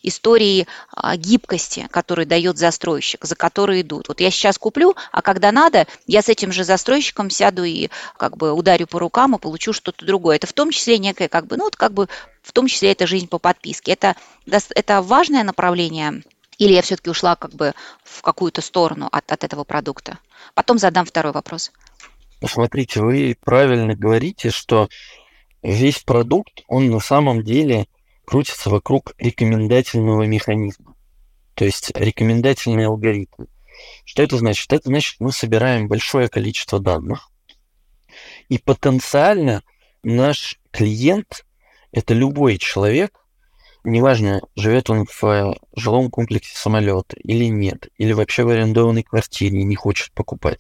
историей 0.03 0.67
а, 0.93 1.17
гибкости, 1.17 1.87
которую 1.91 2.27
дает 2.27 2.57
застройщик, 2.57 3.25
за 3.25 3.37
которой 3.37 3.83
идут. 3.83 4.09
Вот 4.09 4.21
я 4.21 4.31
сейчас 4.31 4.59
куплю, 4.59 4.95
а 5.13 5.23
когда 5.23 5.53
надо, 5.53 5.87
я 6.07 6.23
с 6.23 6.29
этим 6.29 6.51
же 6.53 6.65
застройщиком 6.65 7.31
сяду 7.31 7.65
и 7.65 7.91
как 8.17 8.37
бы 8.37 8.53
ударю 8.53 8.87
по 8.87 8.99
рукам 8.99 9.37
и 9.37 9.39
получу 9.39 9.73
что-то 9.73 10.07
другое. 10.07 10.37
Это 10.37 10.47
в 10.47 10.53
том 10.53 10.71
числе 10.71 10.99
некое 10.99 11.29
как 11.29 11.47
бы, 11.47 11.57
ну, 11.57 11.65
вот 11.65 11.77
как 11.77 11.93
бы 11.93 12.09
в 12.43 12.53
том 12.53 12.67
числе 12.67 12.93
это 12.93 13.07
жизнь 13.07 13.29
по 13.29 13.39
подписке. 13.39 13.93
Это, 13.93 14.17
это 14.47 15.03
важное 15.03 15.45
направление 15.45 16.23
или 16.57 16.73
я 16.73 16.83
все-таки 16.83 17.11
ушла 17.11 17.37
как 17.37 17.53
бы 17.53 17.73
в 18.03 18.23
какую-то 18.23 18.63
сторону 18.63 19.09
от, 19.13 19.31
от 19.31 19.45
этого 19.45 19.63
продукта? 19.65 20.19
Потом 20.55 20.79
задам 20.79 21.05
второй 21.05 21.33
вопрос. 21.33 21.71
Смотрите, 22.45 23.01
вы 23.01 23.37
правильно 23.45 23.95
говорите, 23.95 24.51
что 24.51 24.89
весь 25.73 26.01
продукт, 26.01 26.65
он 26.67 26.89
на 26.91 27.01
самом 27.01 27.43
деле 27.43 27.87
крутится 28.25 28.71
вокруг 28.71 29.15
рекомендательного 29.19 30.25
механизма. 30.25 30.95
То 31.55 31.65
есть 31.65 31.91
рекомендательный 31.95 32.87
алгоритм. 32.87 33.45
Что 34.05 34.23
это 34.23 34.37
значит? 34.37 34.73
Это 34.73 34.89
значит, 34.89 35.17
мы 35.21 35.33
собираем 35.33 35.89
большое 35.89 36.29
количество 36.29 36.81
данных, 36.81 37.31
и 38.49 38.59
потенциально 38.59 39.63
наш 40.03 40.59
клиент 40.71 41.45
это 41.93 42.15
любой 42.15 42.59
человек, 42.59 43.19
неважно, 43.85 44.43
живет 44.57 44.91
он 44.91 45.07
в 45.07 45.25
э, 45.25 45.55
жилом 45.77 46.11
комплексе 46.11 46.57
самолета 46.57 47.17
или 47.17 47.45
нет, 47.45 47.89
или 47.97 48.13
вообще 48.13 48.45
в 48.45 48.49
арендованной 48.49 49.03
квартире 49.03 49.63
не 49.63 49.77
хочет 49.77 50.13
покупать, 50.13 50.59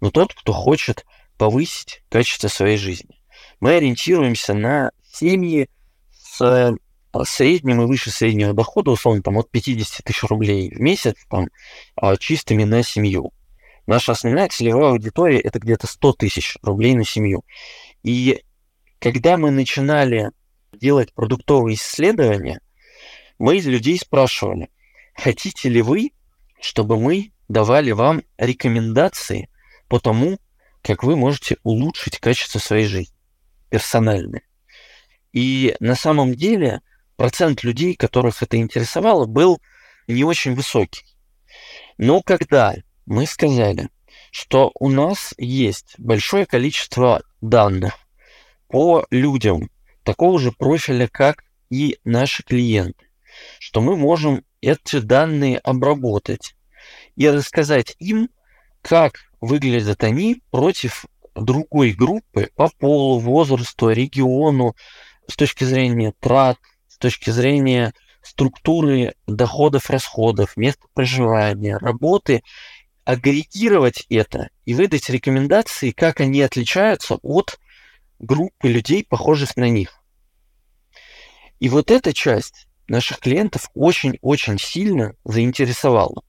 но 0.00 0.10
тот, 0.10 0.32
кто 0.34 0.52
хочет 0.52 1.04
повысить 1.36 2.02
качество 2.08 2.48
своей 2.48 2.76
жизни. 2.76 3.21
Мы 3.62 3.76
ориентируемся 3.76 4.54
на 4.54 4.90
семьи 5.12 5.70
с 6.10 6.40
э, 6.40 6.72
средним 7.24 7.82
и 7.82 7.86
выше 7.86 8.10
среднего 8.10 8.54
дохода, 8.54 8.90
условно, 8.90 9.22
там, 9.22 9.38
от 9.38 9.52
50 9.52 10.04
тысяч 10.04 10.24
рублей 10.24 10.74
в 10.74 10.80
месяц, 10.80 11.14
там, 11.30 11.46
а, 11.94 12.16
чистыми 12.16 12.64
на 12.64 12.82
семью. 12.82 13.32
Наша 13.86 14.12
основная 14.12 14.48
целевая 14.48 14.90
аудитория– 14.90 15.38
это 15.44 15.60
где-то 15.60 15.86
100 15.86 16.12
тысяч 16.14 16.56
рублей 16.62 16.94
на 16.94 17.04
семью. 17.04 17.44
И 18.02 18.42
когда 18.98 19.36
мы 19.36 19.52
начинали 19.52 20.32
делать 20.72 21.14
продуктовые 21.14 21.76
исследования, 21.76 22.60
мы 23.38 23.58
из 23.58 23.66
людей 23.68 23.96
спрашивали, 23.96 24.70
хотите 25.14 25.68
ли 25.68 25.82
вы, 25.82 26.10
чтобы 26.60 26.98
мы 26.98 27.30
давали 27.46 27.92
вам 27.92 28.24
рекомендации 28.38 29.48
по 29.86 30.00
тому, 30.00 30.40
как 30.82 31.04
вы 31.04 31.14
можете 31.14 31.58
улучшить 31.62 32.18
качество 32.18 32.58
своей 32.58 32.86
жизни, 32.86 33.14
персональное. 33.72 34.42
И 35.32 35.74
на 35.80 35.94
самом 35.94 36.34
деле 36.34 36.82
процент 37.16 37.64
людей, 37.64 37.94
которых 37.94 38.42
это 38.42 38.58
интересовало, 38.58 39.24
был 39.24 39.62
не 40.06 40.24
очень 40.24 40.54
высокий. 40.54 41.06
Но 41.96 42.20
когда 42.20 42.74
мы 43.06 43.24
сказали, 43.24 43.88
что 44.30 44.72
у 44.78 44.90
нас 44.90 45.32
есть 45.38 45.94
большое 45.96 46.44
количество 46.44 47.22
данных 47.40 47.94
по 48.68 49.06
людям, 49.10 49.70
такого 50.04 50.38
же 50.38 50.52
профиля, 50.52 51.08
как 51.08 51.42
и 51.70 51.98
наши 52.04 52.42
клиенты, 52.42 53.06
что 53.58 53.80
мы 53.80 53.96
можем 53.96 54.44
эти 54.60 55.00
данные 55.00 55.58
обработать 55.60 56.56
и 57.16 57.26
рассказать 57.26 57.96
им, 57.98 58.28
как 58.82 59.14
выглядят 59.40 60.04
они 60.04 60.42
против 60.50 61.06
другой 61.34 61.92
группы 61.92 62.50
по 62.54 62.68
полу, 62.78 63.18
возрасту, 63.18 63.90
региону, 63.90 64.74
с 65.28 65.36
точки 65.36 65.64
зрения 65.64 66.12
трат, 66.20 66.58
с 66.88 66.98
точки 66.98 67.30
зрения 67.30 67.92
структуры 68.22 69.14
доходов, 69.26 69.90
расходов, 69.90 70.56
места 70.56 70.86
проживания, 70.94 71.76
работы, 71.78 72.42
агрегировать 73.04 74.06
это 74.08 74.50
и 74.64 74.74
выдать 74.74 75.10
рекомендации, 75.10 75.90
как 75.90 76.20
они 76.20 76.40
отличаются 76.40 77.18
от 77.22 77.58
группы 78.18 78.68
людей, 78.68 79.04
похожих 79.04 79.56
на 79.56 79.68
них. 79.68 80.02
И 81.58 81.68
вот 81.68 81.90
эта 81.90 82.12
часть 82.12 82.68
наших 82.88 83.18
клиентов 83.18 83.70
очень-очень 83.74 84.58
сильно 84.58 85.14
заинтересовала. 85.24 86.22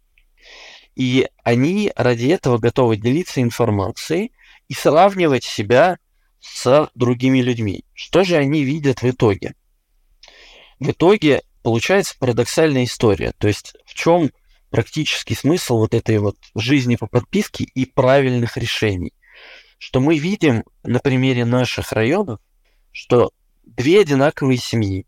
И 0.95 1.27
они 1.43 1.91
ради 1.95 2.27
этого 2.27 2.57
готовы 2.57 2.97
делиться 2.97 3.41
информацией 3.41 4.31
и 4.73 4.75
сравнивать 4.75 5.43
себя 5.43 5.99
с 6.39 6.89
другими 6.95 7.39
людьми. 7.39 7.85
Что 7.93 8.23
же 8.23 8.37
они 8.37 8.63
видят 8.63 9.03
в 9.03 9.09
итоге? 9.09 9.53
В 10.79 10.89
итоге 10.89 11.43
получается 11.61 12.15
парадоксальная 12.17 12.85
история. 12.85 13.33
То 13.37 13.47
есть 13.47 13.75
в 13.85 13.93
чем 13.93 14.31
практический 14.71 15.35
смысл 15.35 15.77
вот 15.77 15.93
этой 15.93 16.17
вот 16.17 16.37
жизни 16.55 16.95
по 16.95 17.05
подписке 17.05 17.63
и 17.63 17.85
правильных 17.85 18.57
решений? 18.57 19.13
что 19.83 19.99
мы 19.99 20.17
видим 20.17 20.63
на 20.83 20.99
примере 20.99 21.43
наших 21.43 21.91
районов, 21.91 22.39
что 22.93 23.33
две 23.63 23.99
одинаковые 23.99 24.57
семьи, 24.57 25.05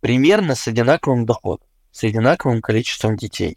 примерно 0.00 0.54
с 0.54 0.68
одинаковым 0.68 1.24
доходом, 1.24 1.66
с 1.92 2.04
одинаковым 2.04 2.60
количеством 2.60 3.16
детей. 3.16 3.56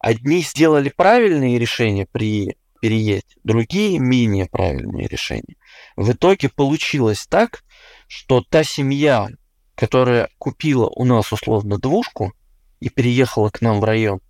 Одни 0.00 0.40
сделали 0.40 0.88
правильные 0.88 1.56
решения 1.56 2.08
при 2.10 2.57
переезде, 2.80 3.36
другие 3.44 3.98
менее 3.98 4.46
правильные 4.46 5.08
решения. 5.08 5.56
В 5.96 6.12
итоге 6.12 6.48
получилось 6.48 7.26
так, 7.26 7.64
что 8.06 8.42
та 8.42 8.64
семья, 8.64 9.28
которая 9.74 10.28
купила 10.38 10.86
у 10.88 11.04
нас 11.04 11.32
условно 11.32 11.78
двушку 11.78 12.32
и 12.80 12.88
переехала 12.88 13.50
к 13.50 13.60
нам 13.60 13.80
в 13.80 13.84
район, 13.84 14.20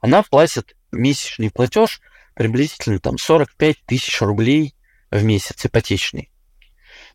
она 0.00 0.22
платит 0.22 0.76
месячный 0.90 1.50
платеж– 1.50 2.00
приблизительно 2.36 3.00
там 3.00 3.16
45 3.16 3.86
тысяч 3.86 4.20
рублей 4.20 4.76
в 5.10 5.24
месяц 5.24 5.64
ипотечный. 5.64 6.30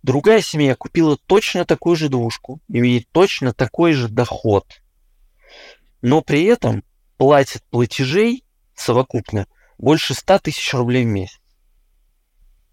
Другая 0.01 0.41
семья 0.41 0.75
купила 0.75 1.15
точно 1.15 1.63
такую 1.63 1.95
же 1.95 2.09
двушку, 2.09 2.59
имеет 2.67 3.07
точно 3.11 3.53
такой 3.53 3.93
же 3.93 4.09
доход, 4.09 4.81
но 6.01 6.21
при 6.21 6.45
этом 6.45 6.83
платит 7.17 7.63
платежей 7.69 8.43
совокупно 8.73 9.45
больше 9.81 10.13
100 10.13 10.39
тысяч 10.39 10.73
рублей 10.73 11.03
в 11.03 11.07
месяц. 11.07 11.39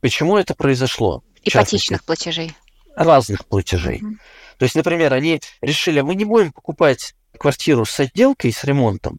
Почему 0.00 0.36
это 0.36 0.54
произошло? 0.54 1.24
Ипотечных 1.42 2.04
платежей. 2.04 2.52
Разных 2.94 3.46
платежей. 3.46 4.00
Mm-hmm. 4.00 4.16
То 4.58 4.64
есть, 4.64 4.74
например, 4.74 5.14
они 5.14 5.40
решили, 5.62 6.02
мы 6.02 6.14
не 6.14 6.24
будем 6.24 6.52
покупать 6.52 7.14
квартиру 7.38 7.84
с 7.84 7.98
отделкой, 7.98 8.52
с 8.52 8.62
ремонтом 8.64 9.18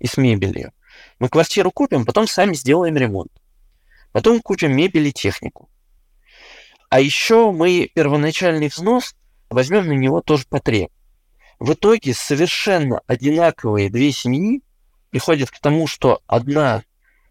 и 0.00 0.06
с 0.06 0.16
мебелью. 0.16 0.72
Мы 1.20 1.28
квартиру 1.28 1.70
купим, 1.70 2.04
потом 2.04 2.26
сами 2.26 2.54
сделаем 2.54 2.96
ремонт. 2.96 3.30
Потом 4.12 4.40
купим 4.40 4.74
мебель 4.76 5.06
и 5.06 5.12
технику. 5.12 5.70
А 6.90 7.00
еще 7.00 7.52
мы 7.52 7.90
первоначальный 7.94 8.68
взнос 8.68 9.14
возьмем 9.48 9.86
на 9.86 9.92
него 9.92 10.22
тоже 10.22 10.44
потреб. 10.48 10.90
В 11.58 11.74
итоге 11.74 12.14
совершенно 12.14 13.00
одинаковые 13.06 13.90
две 13.90 14.10
семьи 14.10 14.62
приходят 15.10 15.50
к 15.50 15.58
тому, 15.60 15.86
что 15.86 16.20
одна 16.26 16.82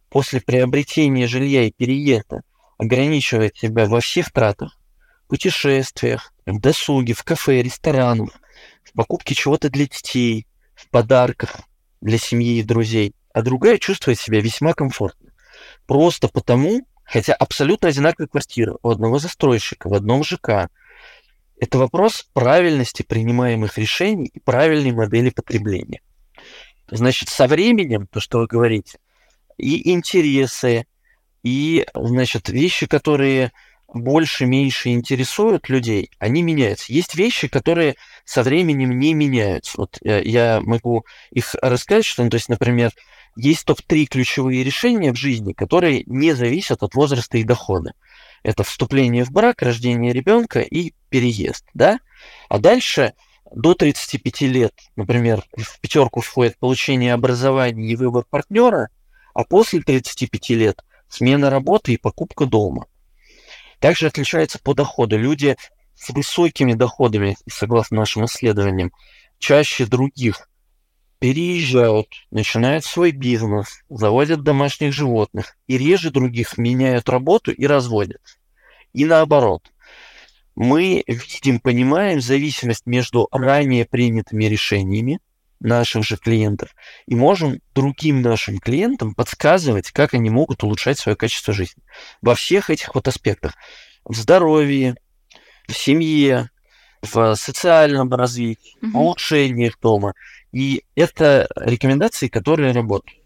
после 0.10 0.42
приобретения 0.42 1.28
жилья 1.28 1.64
и 1.64 1.72
переезда 1.72 2.42
ограничивает 2.78 3.58
себя 3.58 3.86
во 3.86 4.00
всех 4.00 4.32
тратах, 4.32 4.80
путешествиях, 5.28 6.34
в 6.46 6.60
досуге, 6.60 7.14
в 7.14 7.24
кафе, 7.24 7.62
ресторанах, 7.62 8.30
в 8.84 8.94
покупке 8.94 9.36
чего-то 9.36 9.70
для 9.70 9.86
детей, 9.86 10.48
в 10.76 10.90
подарках 10.90 11.60
для 12.02 12.18
семьи 12.18 12.60
и 12.60 12.64
друзей, 12.64 13.14
а 13.34 13.42
другая 13.42 13.78
чувствует 13.78 14.20
себя 14.20 14.40
весьма 14.40 14.74
комфортно. 14.74 15.32
Просто 15.86 16.28
потому, 16.28 16.88
хотя 17.04 17.34
абсолютно 17.34 17.90
одинаковая 17.90 18.28
квартира 18.28 18.78
у 18.82 18.90
одного 18.90 19.20
застройщика 19.20 19.90
в 19.90 19.94
одном 19.94 20.24
ЖК, 20.24 20.70
это 21.60 21.78
вопрос 21.80 22.28
правильности 22.34 23.02
принимаемых 23.02 23.78
решений 23.78 24.30
и 24.32 24.40
правильной 24.40 24.92
модели 24.92 25.32
потребления. 25.32 26.02
Значит, 26.90 27.30
со 27.30 27.48
временем, 27.48 28.08
то, 28.08 28.20
что 28.20 28.40
вы 28.40 28.48
говорите, 28.48 29.00
и 29.58 29.92
интересы, 29.92 30.86
и, 31.44 31.86
значит, 31.94 32.50
вещи, 32.50 32.88
которые 32.88 33.52
больше-меньше 33.94 34.90
интересуют 34.90 35.70
людей, 35.70 36.10
они 36.20 36.42
меняются. 36.42 36.92
Есть 36.92 37.16
вещи, 37.16 37.48
которые 37.48 37.96
со 38.26 38.44
временем 38.44 39.00
не 39.00 39.14
меняются. 39.14 39.78
Вот 39.78 39.98
э, 40.04 40.24
я 40.24 40.60
могу 40.62 41.06
их 41.32 41.56
рассказать, 41.62 42.06
что, 42.06 42.24
ну, 42.24 42.30
то 42.30 42.36
есть, 42.36 42.50
например, 42.50 42.92
есть 43.38 43.66
топ-3 43.66 44.06
ключевые 44.06 44.64
решения 44.64 45.14
в 45.14 45.18
жизни, 45.18 45.54
которые 45.54 46.04
не 46.06 46.34
зависят 46.34 46.84
от 46.84 46.96
возраста 46.96 47.38
и 47.38 47.44
дохода. 47.44 47.94
Это 48.44 48.64
вступление 48.64 49.24
в 49.24 49.32
брак, 49.32 49.62
рождение 49.62 50.12
ребенка 50.12 50.60
и 50.60 50.94
переезд, 51.10 51.66
да? 51.74 52.00
А 52.50 52.60
дальше 52.60 53.14
до 53.54 53.74
35 53.74 54.42
лет, 54.42 54.74
например, 54.96 55.44
в 55.56 55.80
пятерку 55.80 56.22
входит 56.22 56.58
получение 56.58 57.14
образования 57.14 57.92
и 57.92 57.96
выбор 57.96 58.26
партнера, 58.30 58.90
а 59.38 59.44
после 59.44 59.82
35 59.82 60.50
лет 60.50 60.84
смена 61.08 61.52
работы 61.52 61.94
и 61.94 61.98
покупка 61.98 62.48
дома. 62.48 62.88
Также 63.80 64.08
отличается 64.08 64.58
по 64.58 64.74
доходу. 64.74 65.16
Люди 65.16 65.58
с 65.94 66.10
высокими 66.10 66.74
доходами, 66.74 67.38
согласно 67.48 67.98
нашим 67.98 68.26
исследованиям, 68.26 68.92
чаще 69.38 69.86
других 69.86 70.50
переезжают, 71.20 72.08
начинают 72.32 72.84
свой 72.84 73.12
бизнес, 73.12 73.84
заводят 73.90 74.42
домашних 74.42 74.92
животных 74.92 75.56
и 75.68 75.78
реже 75.78 76.10
других 76.10 76.58
меняют 76.58 77.08
работу 77.08 77.52
и 77.52 77.68
разводят. 77.68 78.40
И 78.94 79.06
наоборот. 79.06 79.72
Мы 80.56 81.04
видим, 81.06 81.60
понимаем 81.60 82.22
зависимость 82.22 82.88
между 82.88 83.28
ранее 83.32 83.86
принятыми 83.86 84.46
решениями 84.46 85.20
наших 85.60 86.04
же 86.04 86.18
клиентов 86.18 86.76
и 87.08 87.16
можем 87.16 87.60
другим 87.74 88.22
нашим 88.22 88.60
клиентам 88.60 89.14
подсказывать, 89.14 89.92
как 89.92 90.14
они 90.14 90.30
могут 90.30 90.64
улучшать 90.64 91.00
свое 91.00 91.16
качество 91.16 91.54
жизни. 91.54 91.84
Во 92.22 92.36
всех 92.36 92.70
этих 92.70 92.94
вот 92.96 93.08
аспектах. 93.08 93.54
В 94.06 94.16
здоровье, 94.16 94.96
в 95.68 95.74
семье, 95.74 96.50
в 97.02 97.36
социальном 97.36 98.14
развитии, 98.14 98.76
угу. 98.82 99.00
улучшениях 99.00 99.80
дома. 99.80 100.14
И 100.52 100.84
это 100.96 101.48
рекомендации, 101.56 102.28
которые 102.28 102.74
работают. 102.74 103.22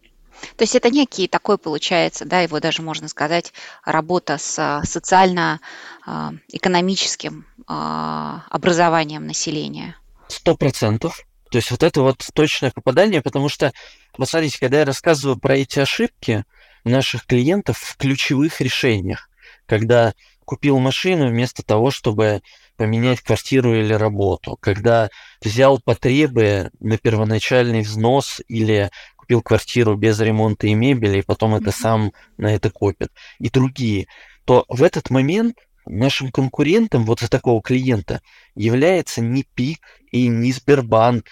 То 0.58 0.64
есть 0.64 0.76
это 0.76 0.90
некий 0.90 1.28
такой 1.28 1.60
получается, 1.60 2.26
да, 2.26 2.42
его 2.42 2.60
даже 2.60 2.82
можно 2.82 3.08
сказать, 3.08 3.54
работа 3.86 4.40
с 4.40 4.82
социально-экономическим 4.84 7.46
а, 7.68 8.44
образованием 8.50 9.28
населения. 9.28 9.96
Сто 10.28 10.56
процентов. 10.56 11.24
То 11.52 11.58
есть 11.58 11.70
вот 11.70 11.84
это 11.84 12.02
вот 12.02 12.26
точное 12.34 12.72
попадание, 12.72 13.22
потому 13.22 13.50
что, 13.50 13.74
посмотрите, 14.14 14.58
когда 14.58 14.80
я 14.80 14.86
рассказываю 14.86 15.38
про 15.38 15.58
эти 15.58 15.80
ошибки 15.80 16.46
наших 16.86 17.26
клиентов 17.26 17.78
в 17.78 17.98
ключевых 17.98 18.62
решениях, 18.62 19.30
когда 19.66 20.14
купил 20.46 20.80
машину 20.80 21.28
вместо 21.28 21.62
того, 21.62 21.92
чтобы 21.92 22.42
поменять 22.78 23.20
квартиру 23.20 23.76
или 23.76 23.94
работу, 23.94 24.58
когда 24.62 25.10
взял 25.42 25.80
потребы 25.80 26.72
на 26.80 26.98
первоначальный 26.98 27.82
взнос 27.82 28.42
или 28.48 28.90
купил 29.18 29.42
квартиру 29.42 29.96
без 29.98 30.22
ремонта 30.22 30.68
и 30.68 30.74
мебели, 30.74 31.20
и 31.20 31.22
потом 31.22 31.56
это 31.56 31.72
сам 31.72 32.14
на 32.38 32.56
это 32.56 32.70
копит, 32.70 33.10
и 33.40 33.50
другие, 33.50 34.08
то 34.46 34.64
в 34.70 34.82
этот 34.84 35.10
момент 35.10 35.58
нашим 35.86 36.32
конкурентом 36.32 37.06
вот 37.06 37.20
за 37.20 37.30
такого 37.30 37.62
клиента 37.62 38.22
является 38.56 39.22
не 39.22 39.44
ПИК 39.44 39.80
и 40.12 40.28
не 40.28 40.52
Сбербанк, 40.52 41.26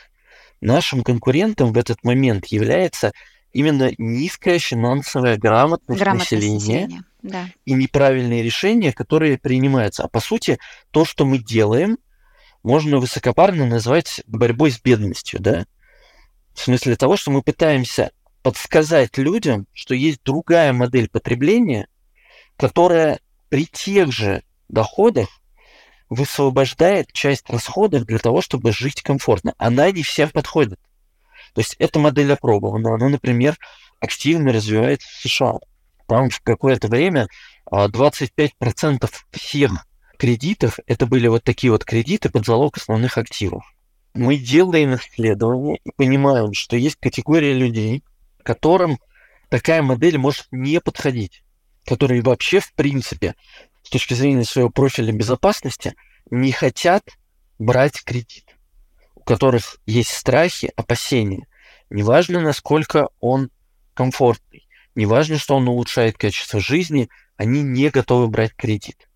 Нашим 0.61 1.03
конкурентом 1.03 1.73
в 1.73 1.77
этот 1.77 2.03
момент 2.03 2.47
является 2.47 3.13
именно 3.51 3.91
низкая 3.97 4.59
финансовая 4.59 5.37
грамотность, 5.37 6.01
грамотность 6.01 6.31
населения, 6.31 6.81
населения 6.81 7.03
да. 7.21 7.49
и 7.65 7.73
неправильные 7.73 8.43
решения, 8.43 8.91
которые 8.91 9.37
принимаются. 9.37 10.03
А 10.03 10.07
по 10.07 10.19
сути, 10.19 10.59
то, 10.91 11.05
что 11.05 11.25
мы 11.25 11.39
делаем, 11.39 11.97
можно 12.63 12.97
высокопарно 12.97 13.65
назвать 13.65 14.21
борьбой 14.27 14.71
с 14.71 14.79
бедностью, 14.79 15.39
да? 15.39 15.65
В 16.53 16.59
смысле 16.59 16.95
того, 16.95 17.15
что 17.15 17.31
мы 17.31 17.41
пытаемся 17.41 18.11
подсказать 18.43 19.17
людям, 19.17 19.67
что 19.73 19.95
есть 19.95 20.21
другая 20.23 20.73
модель 20.73 21.09
потребления, 21.09 21.87
которая 22.57 23.19
при 23.49 23.65
тех 23.65 24.11
же 24.11 24.43
доходах 24.67 25.38
высвобождает 26.09 27.11
часть 27.13 27.49
расходов 27.49 28.05
для 28.05 28.17
того, 28.17 28.41
чтобы 28.41 28.71
жить 28.71 29.01
комфортно. 29.01 29.53
Она 29.57 29.91
не 29.91 30.03
всем 30.03 30.29
подходит. 30.29 30.79
То 31.53 31.61
есть 31.61 31.75
эта 31.79 31.99
модель 31.99 32.33
опробована. 32.33 32.95
Она, 32.95 33.09
например, 33.09 33.57
активно 33.99 34.51
развивается 34.51 35.07
в 35.07 35.27
США. 35.27 35.53
Там 36.07 36.29
в 36.29 36.41
какое-то 36.41 36.87
время 36.87 37.27
25% 37.71 38.99
а, 39.01 39.37
всех 39.37 39.71
кредитов 40.17 40.79
это 40.87 41.05
были 41.05 41.27
вот 41.27 41.43
такие 41.43 41.71
вот 41.71 41.85
кредиты 41.85 42.29
под 42.29 42.45
залог 42.45 42.77
основных 42.77 43.17
активов. 43.17 43.63
Мы 44.13 44.37
делаем 44.37 44.95
исследования 44.95 45.79
и 45.83 45.91
понимаем, 45.95 46.53
что 46.53 46.75
есть 46.75 46.97
категория 46.97 47.53
людей, 47.53 48.03
которым 48.43 48.99
такая 49.49 49.81
модель 49.83 50.17
может 50.17 50.47
не 50.51 50.81
подходить, 50.81 51.43
которые 51.85 52.21
вообще 52.21 52.59
в 52.59 52.73
принципе 52.73 53.35
с 53.83 53.89
точки 53.89 54.13
зрения 54.13 54.43
своего 54.43 54.69
профиля 54.69 55.11
безопасности 55.11 55.95
не 56.29 56.51
хотят 56.51 57.03
брать 57.57 58.03
кредит, 58.03 58.55
у 59.15 59.21
которых 59.21 59.77
есть 59.85 60.11
страхи, 60.11 60.71
опасения. 60.75 61.47
Неважно, 61.89 62.39
насколько 62.39 63.09
он 63.19 63.49
комфортный, 63.93 64.67
неважно, 64.95 65.37
что 65.37 65.55
он 65.55 65.67
улучшает 65.67 66.17
качество 66.17 66.59
жизни, 66.59 67.09
они 67.35 67.61
не 67.61 67.89
готовы 67.89 68.27
брать 68.27 68.55
кредит. 68.55 69.09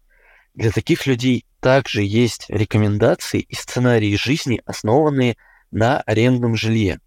Для 0.54 0.72
таких 0.72 1.08
людей 1.08 1.46
также 1.60 2.04
есть 2.04 2.46
рекомендации 2.50 3.40
и 3.40 3.56
сценарии 3.56 4.16
жизни, 4.16 4.62
основанные 4.66 5.38
на 5.72 6.02
арендном 6.02 6.56
жилье. 6.56 7.00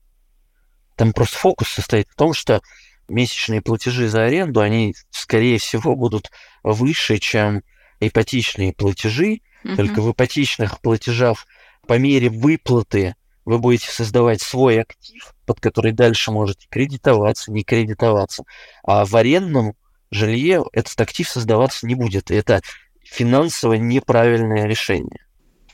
Там 0.97 1.13
просто 1.13 1.37
фокус 1.37 1.69
состоит 1.69 2.09
в 2.09 2.17
том, 2.17 2.33
что 2.33 2.61
месячные 3.09 3.63
платежи 3.63 4.09
за 4.09 4.25
аренду, 4.25 4.61
они, 4.61 4.95
скорее 5.11 5.59
всего, 5.59 5.95
будут 5.95 6.31
выше, 6.73 7.19
чем 7.19 7.63
ипотечные 8.01 8.73
платежи, 8.73 9.41
угу. 9.65 9.77
только 9.77 10.03
в 10.03 10.13
ипотечных 10.13 10.81
платежах 10.81 11.47
по 11.87 11.99
мере 11.99 12.29
выплаты 12.29 13.15
вы 13.45 13.59
будете 13.59 13.91
создавать 13.91 14.43
свой 14.43 14.81
актив, 14.81 15.35
под 15.47 15.61
который 15.61 15.93
дальше 15.93 16.33
можете 16.33 16.67
кредитоваться, 16.69 17.53
не 17.53 17.63
кредитоваться. 17.63 18.45
А 18.83 19.05
в 19.05 19.15
арендном 19.15 19.75
жилье 20.11 20.65
этот 20.73 21.01
актив 21.01 21.29
создаваться 21.29 21.87
не 21.87 21.95
будет. 21.95 22.31
Это 22.31 22.61
финансово 23.05 23.75
неправильное 23.75 24.67
решение. 24.67 25.25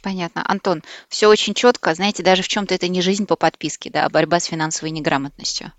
Понятно. 0.03 0.45
Антон, 0.47 0.83
все 1.09 1.29
очень 1.29 1.55
четко. 1.55 1.95
Знаете, 1.95 2.23
даже 2.23 2.43
в 2.43 2.49
чем-то 2.49 2.75
это 2.75 2.89
не 2.89 3.01
жизнь 3.01 3.27
по 3.27 3.37
подписке, 3.37 3.89
да, 3.89 4.05
а 4.05 4.11
борьба 4.11 4.41
с 4.41 4.47
финансовой 4.47 4.91
неграмотностью. 4.91 5.73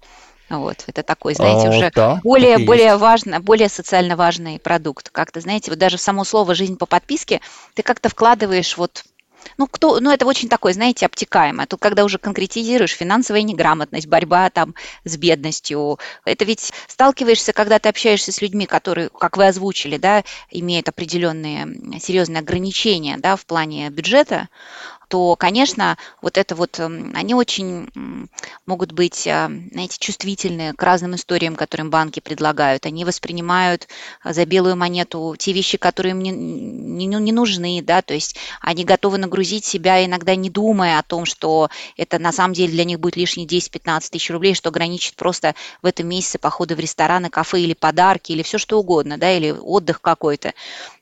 Вот, 0.50 0.84
это 0.88 1.04
такой, 1.04 1.34
знаете, 1.36 1.68
а, 1.68 1.70
уже 1.70 1.92
да, 1.96 2.20
более, 2.24 2.60
более 2.60 2.98
важно, 2.98 3.40
более 3.40 3.70
социально 3.70 4.16
важный 4.16 4.60
продукт. 4.60 5.10
Как-то, 5.10 5.40
знаете, 5.40 5.72
вот 5.72 5.80
даже 5.80 5.98
само 5.98 6.24
слово 6.24 6.54
«жизнь 6.54 6.78
по 6.78 6.86
подписке» 6.86 7.42
ты 7.74 7.82
как-то 7.82 8.10
вкладываешь 8.10 8.78
вот 8.78 9.04
ну, 9.58 9.68
кто, 9.68 10.00
ну, 10.00 10.12
это 10.12 10.26
очень 10.26 10.50
такое, 10.50 10.74
знаете, 10.74 11.06
обтекаемое. 11.06 11.68
Тут, 11.68 11.80
когда 11.80 12.04
уже 12.04 12.18
конкретизируешь 12.18 12.92
финансовая 12.96 13.42
неграмотность, 13.44 14.08
борьба 14.08 14.50
там 14.50 14.76
с 15.04 15.18
бедностью, 15.18 16.00
это 16.26 16.46
ведь 16.46 16.72
сталкиваешься, 16.88 17.54
когда 17.54 17.80
ты 17.80 17.90
общаешься 17.90 18.32
с 18.32 18.42
людьми, 18.42 18.66
которые, 18.66 19.10
как 19.10 19.38
вы 19.38 19.48
озвучили, 19.48 19.98
да, 19.98 20.24
имеют 20.50 20.90
определенные 20.90 22.00
серьезные 22.00 22.40
ограничения, 22.40 23.18
да, 23.18 23.36
в 23.36 23.46
плане 23.46 23.90
бюджета, 23.90 24.50
то, 25.14 25.36
конечно, 25.36 25.96
вот 26.24 26.40
это 26.40 26.56
вот, 26.56 26.80
они 26.80 27.36
очень 27.36 27.88
могут 28.66 28.94
быть, 28.94 29.22
знаете, 29.22 30.00
чувствительны 30.00 30.74
к 30.74 30.82
разным 30.82 31.14
историям, 31.14 31.56
которым 31.56 31.92
банки 31.92 32.20
предлагают. 32.20 32.88
Они 32.88 33.06
воспринимают 33.06 33.88
за 34.24 34.44
белую 34.48 34.76
монету 34.76 35.36
те 35.38 35.54
вещи, 35.54 35.78
которые 35.78 36.14
им 36.14 36.20
не, 36.24 36.32
не, 36.32 37.06
не 37.06 37.32
нужны, 37.32 37.84
да, 37.84 38.02
то 38.02 38.16
есть 38.16 38.38
они 38.60 38.86
готовы 38.86 39.20
нагрузить 39.20 39.66
себя, 39.66 40.04
иногда 40.04 40.34
не 40.34 40.50
думая 40.50 40.98
о 40.98 41.04
том, 41.04 41.26
что 41.26 41.70
это 41.96 42.18
на 42.18 42.32
самом 42.32 42.54
деле 42.54 42.72
для 42.72 42.84
них 42.84 43.00
будет 43.00 43.16
лишние 43.16 43.46
10-15 43.46 44.10
тысяч 44.10 44.32
рублей, 44.32 44.56
что 44.56 44.70
ограничит 44.70 45.16
просто 45.16 45.54
в 45.84 45.86
этом 45.86 46.08
месяце 46.08 46.40
походы 46.40 46.76
в 46.76 46.80
рестораны, 46.80 47.30
кафе 47.30 47.60
или 47.60 47.76
подарки, 47.76 48.32
или 48.32 48.42
все 48.42 48.58
что 48.58 48.80
угодно, 48.80 49.20
да, 49.20 49.32
или 49.32 49.52
отдых 49.52 50.02
какой-то. 50.02 50.56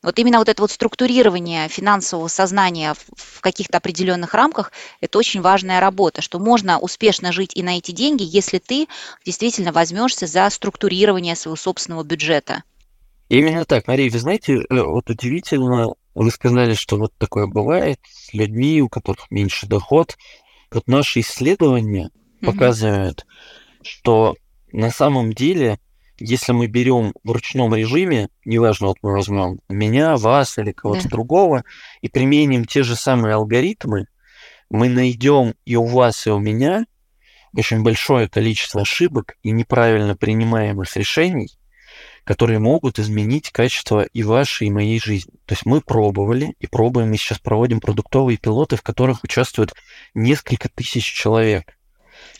Вот 0.04 0.20
именно 0.20 0.40
вот 0.40 0.50
это 0.50 0.62
вот 0.62 0.72
структурирование 0.72 1.70
финансового 1.70 2.28
сознания 2.28 2.94
в 3.16 3.40
каких-то 3.40 3.78
определенных 3.78 4.01
рамках, 4.34 4.72
это 5.00 5.18
очень 5.18 5.42
важная 5.42 5.80
работа, 5.80 6.22
что 6.22 6.40
можно 6.40 6.80
успешно 6.80 7.32
жить 7.32 7.52
и 7.56 7.64
на 7.64 7.78
эти 7.78 7.92
деньги, 7.92 8.24
если 8.24 8.60
ты 8.60 8.88
действительно 9.26 9.72
возьмешься 9.72 10.28
за 10.28 10.50
структурирование 10.50 11.36
своего 11.36 11.56
собственного 11.56 12.04
бюджета. 12.04 12.64
Именно 13.30 13.66
так, 13.66 13.88
Мария, 13.88 14.12
вы 14.12 14.20
знаете, 14.20 14.56
э, 14.56 14.82
вот 14.82 15.10
удивительно, 15.10 15.94
вы 16.16 16.32
сказали, 16.32 16.74
что 16.74 16.98
вот 16.98 17.14
такое 17.18 17.48
бывает 17.48 18.00
с 18.10 18.34
людьми, 18.34 18.82
у 18.82 18.90
которых 18.90 19.32
меньше 19.32 19.68
доход. 19.68 20.18
Вот 20.72 20.88
наши 20.88 21.22
исследования 21.22 22.10
mm-hmm. 22.10 22.46
показывают, 22.46 23.26
что 23.84 24.36
на 24.74 24.92
самом 24.92 25.34
деле, 25.34 25.80
если 26.22 26.52
мы 26.52 26.68
берем 26.68 27.14
в 27.24 27.32
ручном 27.32 27.74
режиме, 27.76 28.30
неважно, 28.46 28.88
вот 28.88 28.98
мы 29.02 29.12
возьмем 29.12 29.60
меня, 29.70 30.18
вас 30.18 30.58
или 30.58 30.72
кого-то 30.72 31.04
да. 31.04 31.10
другого, 31.10 31.64
и 32.02 32.10
применим 32.10 32.66
те 32.66 32.84
же 32.84 32.96
самые 32.96 33.36
алгоритмы, 33.36 34.06
мы 34.70 34.88
найдем 34.88 35.56
и 35.66 35.76
у 35.76 35.86
вас, 35.86 36.28
и 36.28 36.30
у 36.30 36.40
меня 36.40 36.86
очень 37.54 37.84
большое 37.84 38.30
количество 38.30 38.82
ошибок 38.82 39.36
и 39.44 39.52
неправильно 39.52 40.16
принимаемых 40.16 40.96
решений, 40.96 41.50
которые 42.24 42.60
могут 42.60 43.00
изменить 43.00 43.52
качество 43.52 44.04
и 44.04 44.24
вашей, 44.24 44.68
и 44.68 44.72
моей 44.72 45.00
жизни. 45.00 45.34
То 45.46 45.54
есть 45.54 45.66
мы 45.66 45.82
пробовали 45.82 46.56
и 46.60 46.68
пробуем, 46.68 47.12
и 47.12 47.18
сейчас 47.18 47.40
проводим 47.40 47.82
продуктовые 47.82 48.38
пилоты, 48.38 48.78
в 48.78 48.84
которых 48.84 49.24
участвуют 49.24 49.74
несколько 50.14 50.70
тысяч 50.70 51.04
человек. 51.04 51.78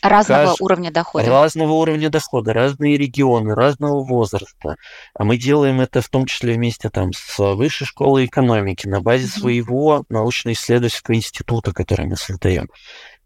Разного 0.02 0.46
Кажд... 0.46 0.60
уровня 0.60 0.90
дохода. 0.90 1.28
Разного 1.28 1.72
уровня 1.72 2.10
дохода, 2.10 2.52
разные 2.52 2.96
регионы, 2.96 3.54
разного 3.54 4.02
возраста. 4.02 4.76
А 5.14 5.24
мы 5.24 5.36
делаем 5.36 5.80
это 5.80 6.02
в 6.02 6.08
том 6.08 6.26
числе 6.26 6.54
вместе 6.54 6.90
там 6.90 7.12
с 7.12 7.38
Высшей 7.54 7.86
школой 7.86 8.26
экономики 8.26 8.88
на 8.88 9.00
базе 9.00 9.26
mm-hmm. 9.26 9.40
своего 9.40 10.04
научно-исследовательского 10.08 11.14
института, 11.14 11.72
который 11.72 12.06
мы 12.06 12.16
создаем. 12.16 12.68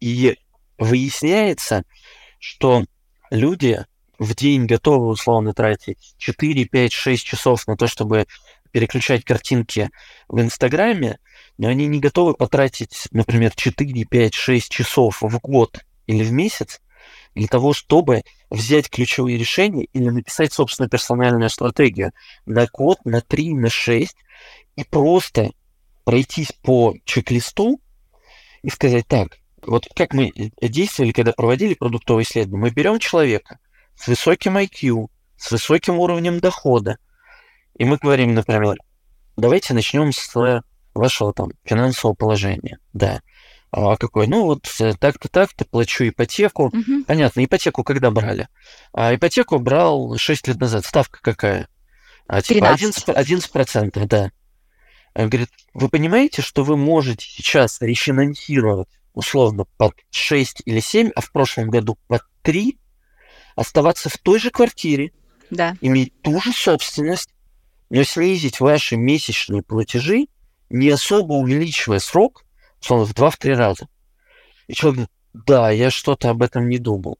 И 0.00 0.36
выясняется, 0.76 1.84
что 2.38 2.84
люди 3.30 3.82
в 4.18 4.34
день 4.34 4.66
готовы 4.66 5.08
условно 5.08 5.54
тратить 5.54 6.14
4, 6.18 6.66
5, 6.66 6.92
6 6.92 7.24
часов 7.24 7.66
на 7.66 7.78
то, 7.78 7.86
чтобы 7.86 8.26
переключать 8.70 9.24
картинки 9.24 9.88
в 10.28 10.38
Инстаграме, 10.42 11.18
но 11.56 11.68
они 11.68 11.86
не 11.86 12.00
готовы 12.00 12.34
потратить, 12.34 13.08
например, 13.12 13.52
4, 13.54 14.04
5, 14.04 14.34
6 14.34 14.70
часов 14.70 15.22
в 15.22 15.38
год 15.38 15.85
или 16.06 16.24
в 16.24 16.32
месяц 16.32 16.80
для 17.34 17.48
того, 17.48 17.72
чтобы 17.72 18.22
взять 18.50 18.88
ключевые 18.88 19.38
решения 19.38 19.84
или 19.92 20.08
написать 20.08 20.52
собственную 20.52 20.90
персональную 20.90 21.50
стратегию 21.50 22.12
на 22.46 22.66
год, 22.66 22.98
на 23.04 23.20
3, 23.20 23.54
на 23.54 23.68
6 23.68 24.16
и 24.76 24.84
просто 24.84 25.50
пройтись 26.04 26.52
по 26.62 26.94
чек-листу 27.04 27.80
и 28.62 28.70
сказать 28.70 29.06
так, 29.06 29.38
вот 29.62 29.88
как 29.94 30.14
мы 30.14 30.32
действовали, 30.60 31.12
когда 31.12 31.32
проводили 31.32 31.74
продуктовые 31.74 32.24
исследования, 32.24 32.62
мы 32.62 32.70
берем 32.70 32.98
человека, 32.98 33.58
с 33.96 34.06
высоким 34.06 34.56
IQ, 34.56 35.08
с 35.36 35.50
высоким 35.50 35.98
уровнем 35.98 36.40
дохода. 36.40 36.98
И 37.76 37.84
мы 37.84 37.96
говорим, 37.96 38.34
например, 38.34 38.76
давайте 39.36 39.74
начнем 39.74 40.12
с 40.12 40.62
вашего 40.94 41.32
там 41.32 41.50
финансового 41.64 42.14
положения. 42.14 42.78
Да. 42.92 43.20
А 43.70 43.96
какой? 43.96 44.26
Ну, 44.26 44.44
вот 44.44 44.68
э, 44.80 44.94
так-то, 44.94 45.28
так-то, 45.28 45.64
плачу 45.64 46.08
ипотеку. 46.08 46.66
Угу. 46.66 47.04
Понятно, 47.06 47.44
ипотеку 47.44 47.84
когда 47.84 48.10
брали? 48.10 48.48
А 48.92 49.14
ипотеку 49.14 49.58
брал 49.58 50.16
6 50.16 50.48
лет 50.48 50.60
назад. 50.60 50.84
Ставка 50.86 51.20
какая? 51.20 51.68
А 52.26 52.42
типа 52.42 52.74
11%, 52.74 53.14
11%, 53.14 54.06
да. 54.06 54.30
Он 55.14 55.28
говорит, 55.28 55.50
вы 55.74 55.88
понимаете, 55.88 56.42
что 56.42 56.64
вы 56.64 56.76
можете 56.76 57.26
сейчас 57.26 57.80
рефинансировать 57.80 58.88
условно 59.14 59.64
под 59.76 59.94
6 60.10 60.62
или 60.66 60.80
7, 60.80 61.10
а 61.14 61.20
в 61.20 61.32
прошлом 61.32 61.70
году 61.70 61.98
под 62.06 62.22
3, 62.42 62.78
оставаться 63.56 64.10
в 64.10 64.18
той 64.18 64.38
же 64.38 64.50
квартире, 64.50 65.12
да. 65.50 65.76
иметь 65.80 66.20
ту 66.20 66.40
же 66.40 66.52
собственность, 66.52 67.30
но 67.88 68.02
снизить 68.04 68.60
ваши 68.60 68.96
месячные 68.96 69.62
платежи, 69.62 70.26
не 70.68 70.90
особо 70.90 71.34
увеличивая 71.34 71.98
срок, 71.98 72.44
условно, 72.86 73.06
в 73.06 73.14
2-3 73.14 73.54
раза. 73.54 73.88
И 74.68 74.74
человек 74.74 74.96
говорит, 74.96 75.10
да, 75.46 75.70
я 75.70 75.90
что-то 75.90 76.30
об 76.30 76.42
этом 76.42 76.68
не 76.68 76.78
думал. 76.78 77.18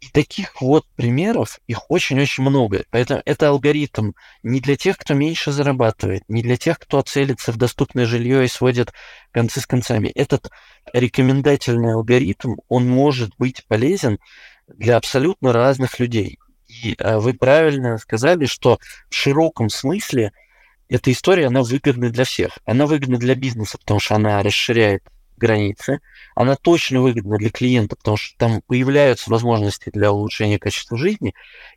И 0.00 0.08
таких 0.10 0.60
вот 0.60 0.86
примеров, 0.94 1.58
их 1.66 1.90
очень-очень 1.90 2.44
много. 2.44 2.84
Поэтому 2.90 3.20
это 3.24 3.48
алгоритм 3.48 4.12
не 4.44 4.60
для 4.60 4.76
тех, 4.76 4.96
кто 4.96 5.14
меньше 5.14 5.50
зарабатывает, 5.50 6.22
не 6.28 6.42
для 6.42 6.56
тех, 6.56 6.78
кто 6.78 7.02
целится 7.02 7.50
в 7.50 7.56
доступное 7.56 8.06
жилье 8.06 8.44
и 8.44 8.48
сводит 8.48 8.92
концы 9.32 9.60
с 9.60 9.66
концами. 9.66 10.08
Этот 10.08 10.50
рекомендательный 10.92 11.94
алгоритм, 11.94 12.54
он 12.68 12.88
может 12.88 13.32
быть 13.38 13.64
полезен 13.66 14.18
для 14.68 14.96
абсолютно 14.96 15.52
разных 15.52 15.98
людей. 15.98 16.38
И 16.68 16.94
а, 17.00 17.18
вы 17.18 17.34
правильно 17.34 17.98
сказали, 17.98 18.46
что 18.46 18.78
в 19.08 19.14
широком 19.14 19.68
смысле 19.68 20.32
эта 20.88 21.12
история, 21.12 21.46
она 21.46 21.62
выгодна 21.62 22.10
для 22.10 22.24
всех. 22.24 22.58
Она 22.64 22.86
выгодна 22.86 23.18
для 23.18 23.34
бизнеса, 23.34 23.78
потому 23.78 24.00
что 24.00 24.14
она 24.14 24.42
расширяет 24.42 25.02
границы. 25.36 26.00
Она 26.34 26.56
точно 26.56 27.00
выгодна 27.00 27.36
для 27.36 27.50
клиента, 27.50 27.96
потому 27.96 28.16
что 28.16 28.36
там 28.38 28.62
появляются 28.66 29.30
возможности 29.30 29.90
для 29.90 30.12
улучшения 30.12 30.58
качества 30.58 30.96
жизни. 30.96 31.34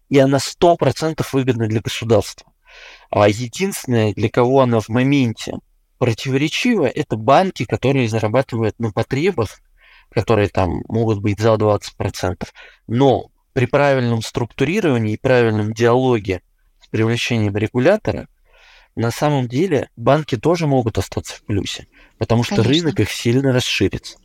И 0.10 0.18
она 0.18 0.38
100% 0.38 1.26
выгодна 1.32 1.68
для 1.68 1.82
государства. 1.82 2.52
А 3.10 3.28
единственное, 3.28 4.14
для 4.14 4.30
кого 4.30 4.62
она 4.62 4.80
в 4.80 4.90
моменте 4.90 5.54
противоречива, 5.98 6.86
это 6.86 7.18
банки, 7.18 7.66
которые 7.66 8.08
зарабатывают 8.08 8.80
на 8.80 8.92
потребах 8.92 9.60
которые 10.12 10.50
там 10.50 10.84
могут 10.88 11.20
быть 11.20 11.40
за 11.40 11.54
20%. 11.54 12.48
Но 12.88 13.32
при 13.54 13.66
правильном 13.66 14.22
структурировании 14.22 15.14
и 15.14 15.18
правильном 15.18 15.74
диалоге 15.74 16.42
с 16.82 16.88
привлечением 16.88 17.56
регулятора, 17.56 18.28
на 18.96 19.12
самом 19.12 19.48
деле 19.48 19.90
банки 19.96 20.38
тоже 20.38 20.68
могут 20.68 20.98
остаться 20.98 21.36
в 21.36 21.44
плюсе, 21.44 21.88
потому 22.18 22.44
что 22.44 22.56
Конечно. 22.58 22.74
рынок 22.74 23.00
их 23.00 23.12
сильно 23.12 23.52
расширится 23.52 24.18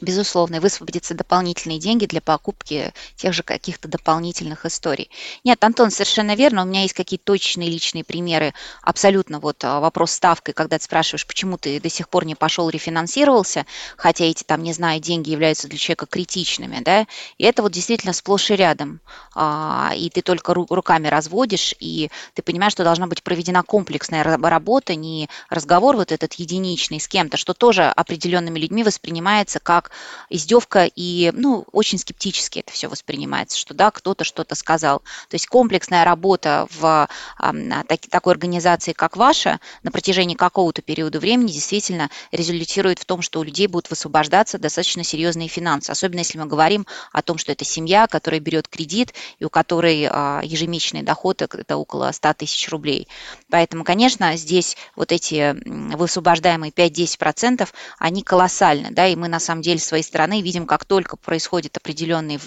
безусловно, 0.00 0.60
высвободятся 0.60 1.14
дополнительные 1.14 1.78
деньги 1.78 2.06
для 2.06 2.20
покупки 2.20 2.92
тех 3.16 3.32
же 3.32 3.42
каких-то 3.42 3.88
дополнительных 3.88 4.66
историй. 4.66 5.10
Нет, 5.44 5.62
Антон, 5.62 5.90
совершенно 5.90 6.34
верно, 6.34 6.62
у 6.62 6.66
меня 6.66 6.82
есть 6.82 6.94
какие-то 6.94 7.24
точные 7.24 7.70
личные 7.70 8.04
примеры, 8.04 8.54
абсолютно 8.82 9.40
вот 9.40 9.64
а, 9.64 9.80
вопрос 9.80 10.12
ставкой, 10.12 10.54
когда 10.54 10.78
ты 10.78 10.84
спрашиваешь, 10.84 11.26
почему 11.26 11.58
ты 11.58 11.80
до 11.80 11.88
сих 11.88 12.08
пор 12.08 12.24
не 12.24 12.34
пошел 12.34 12.68
рефинансировался, 12.68 13.66
хотя 13.96 14.24
эти 14.24 14.42
там, 14.42 14.62
не 14.62 14.72
знаю, 14.72 15.00
деньги 15.00 15.30
являются 15.30 15.68
для 15.68 15.78
человека 15.78 16.06
критичными, 16.06 16.80
да, 16.82 17.06
и 17.38 17.44
это 17.44 17.62
вот 17.62 17.72
действительно 17.72 18.12
сплошь 18.12 18.50
и 18.50 18.56
рядом, 18.56 19.00
а, 19.34 19.92
и 19.96 20.10
ты 20.10 20.22
только 20.22 20.54
руками 20.54 21.08
разводишь, 21.08 21.74
и 21.78 22.10
ты 22.34 22.42
понимаешь, 22.42 22.72
что 22.72 22.84
должна 22.84 23.06
быть 23.06 23.22
проведена 23.22 23.62
комплексная 23.62 24.24
работа, 24.24 24.94
не 24.94 25.28
разговор 25.48 25.96
вот 25.96 26.12
этот 26.12 26.34
единичный 26.34 27.00
с 27.00 27.08
кем-то, 27.08 27.36
что 27.36 27.54
тоже 27.54 27.84
определенными 27.84 28.58
людьми 28.58 28.82
воспринимается 28.82 29.60
как 29.60 29.89
издевка, 30.28 30.84
и 30.84 31.32
ну, 31.34 31.66
очень 31.72 31.98
скептически 31.98 32.60
это 32.60 32.72
все 32.72 32.88
воспринимается, 32.88 33.58
что 33.58 33.74
да, 33.74 33.90
кто-то 33.90 34.24
что-то 34.24 34.54
сказал. 34.54 35.00
То 35.28 35.34
есть 35.34 35.46
комплексная 35.46 36.04
работа 36.04 36.66
в 36.70 37.08
так, 37.38 38.00
такой 38.08 38.32
организации, 38.32 38.92
как 38.92 39.16
ваша, 39.16 39.60
на 39.82 39.90
протяжении 39.90 40.34
какого-то 40.34 40.82
периода 40.82 41.18
времени 41.20 41.52
действительно 41.52 42.10
результирует 42.32 42.98
в 42.98 43.04
том, 43.04 43.22
что 43.22 43.40
у 43.40 43.42
людей 43.42 43.66
будут 43.66 43.90
высвобождаться 43.90 44.58
достаточно 44.58 45.04
серьезные 45.04 45.48
финансы, 45.48 45.90
особенно 45.90 46.20
если 46.20 46.38
мы 46.38 46.46
говорим 46.46 46.86
о 47.12 47.22
том, 47.22 47.38
что 47.38 47.52
это 47.52 47.64
семья, 47.64 48.06
которая 48.06 48.40
берет 48.40 48.68
кредит 48.68 49.14
и 49.38 49.44
у 49.44 49.50
которой 49.50 50.02
э, 50.02 50.40
ежемесячный 50.44 51.02
доход 51.02 51.42
это 51.42 51.76
около 51.76 52.10
100 52.12 52.34
тысяч 52.34 52.68
рублей. 52.68 53.08
Поэтому, 53.50 53.84
конечно, 53.84 54.36
здесь 54.36 54.76
вот 54.96 55.12
эти 55.12 55.56
высвобождаемые 55.96 56.72
5-10%, 56.72 57.68
они 57.98 58.22
колоссальны, 58.22 58.90
да, 58.90 59.06
и 59.06 59.16
мы 59.16 59.28
на 59.28 59.40
самом 59.40 59.62
деле 59.62 59.79
модель 59.80 59.88
своей 59.88 60.02
страны, 60.02 60.42
видим, 60.42 60.66
как 60.66 60.84
только 60.84 61.16
происходит 61.16 61.76
определенные 61.76 62.38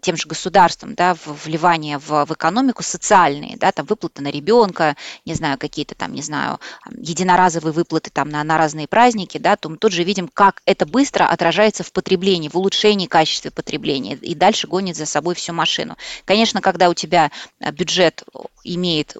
тем 0.00 0.16
же 0.16 0.28
государством, 0.28 0.94
да, 0.94 1.16
вливание 1.24 1.98
в, 1.98 2.24
в 2.24 2.32
экономику 2.32 2.82
социальные, 2.82 3.56
да, 3.56 3.72
там 3.72 3.86
выплаты 3.86 4.22
на 4.22 4.30
ребенка, 4.30 4.96
не 5.24 5.34
знаю, 5.34 5.58
какие-то 5.58 5.94
там, 5.94 6.12
не 6.12 6.22
знаю, 6.22 6.58
единоразовые 6.90 7.72
выплаты 7.72 8.10
там 8.10 8.28
на, 8.28 8.44
на 8.44 8.58
разные 8.58 8.86
праздники, 8.86 9.38
да, 9.38 9.56
то 9.56 9.68
мы 9.68 9.76
тут 9.76 9.92
же 9.92 10.04
видим, 10.04 10.28
как 10.28 10.62
это 10.66 10.86
быстро 10.86 11.24
отражается 11.24 11.82
в 11.82 11.92
потреблении, 11.92 12.48
в 12.48 12.56
улучшении 12.56 13.06
качества 13.06 13.50
потребления, 13.50 14.14
и 14.14 14.34
дальше 14.34 14.66
гонит 14.66 14.96
за 14.96 15.06
собой 15.06 15.34
всю 15.34 15.52
машину. 15.52 15.96
Конечно, 16.24 16.60
когда 16.60 16.88
у 16.88 16.94
тебя 16.94 17.30
бюджет 17.72 18.24
имеет 18.64 19.16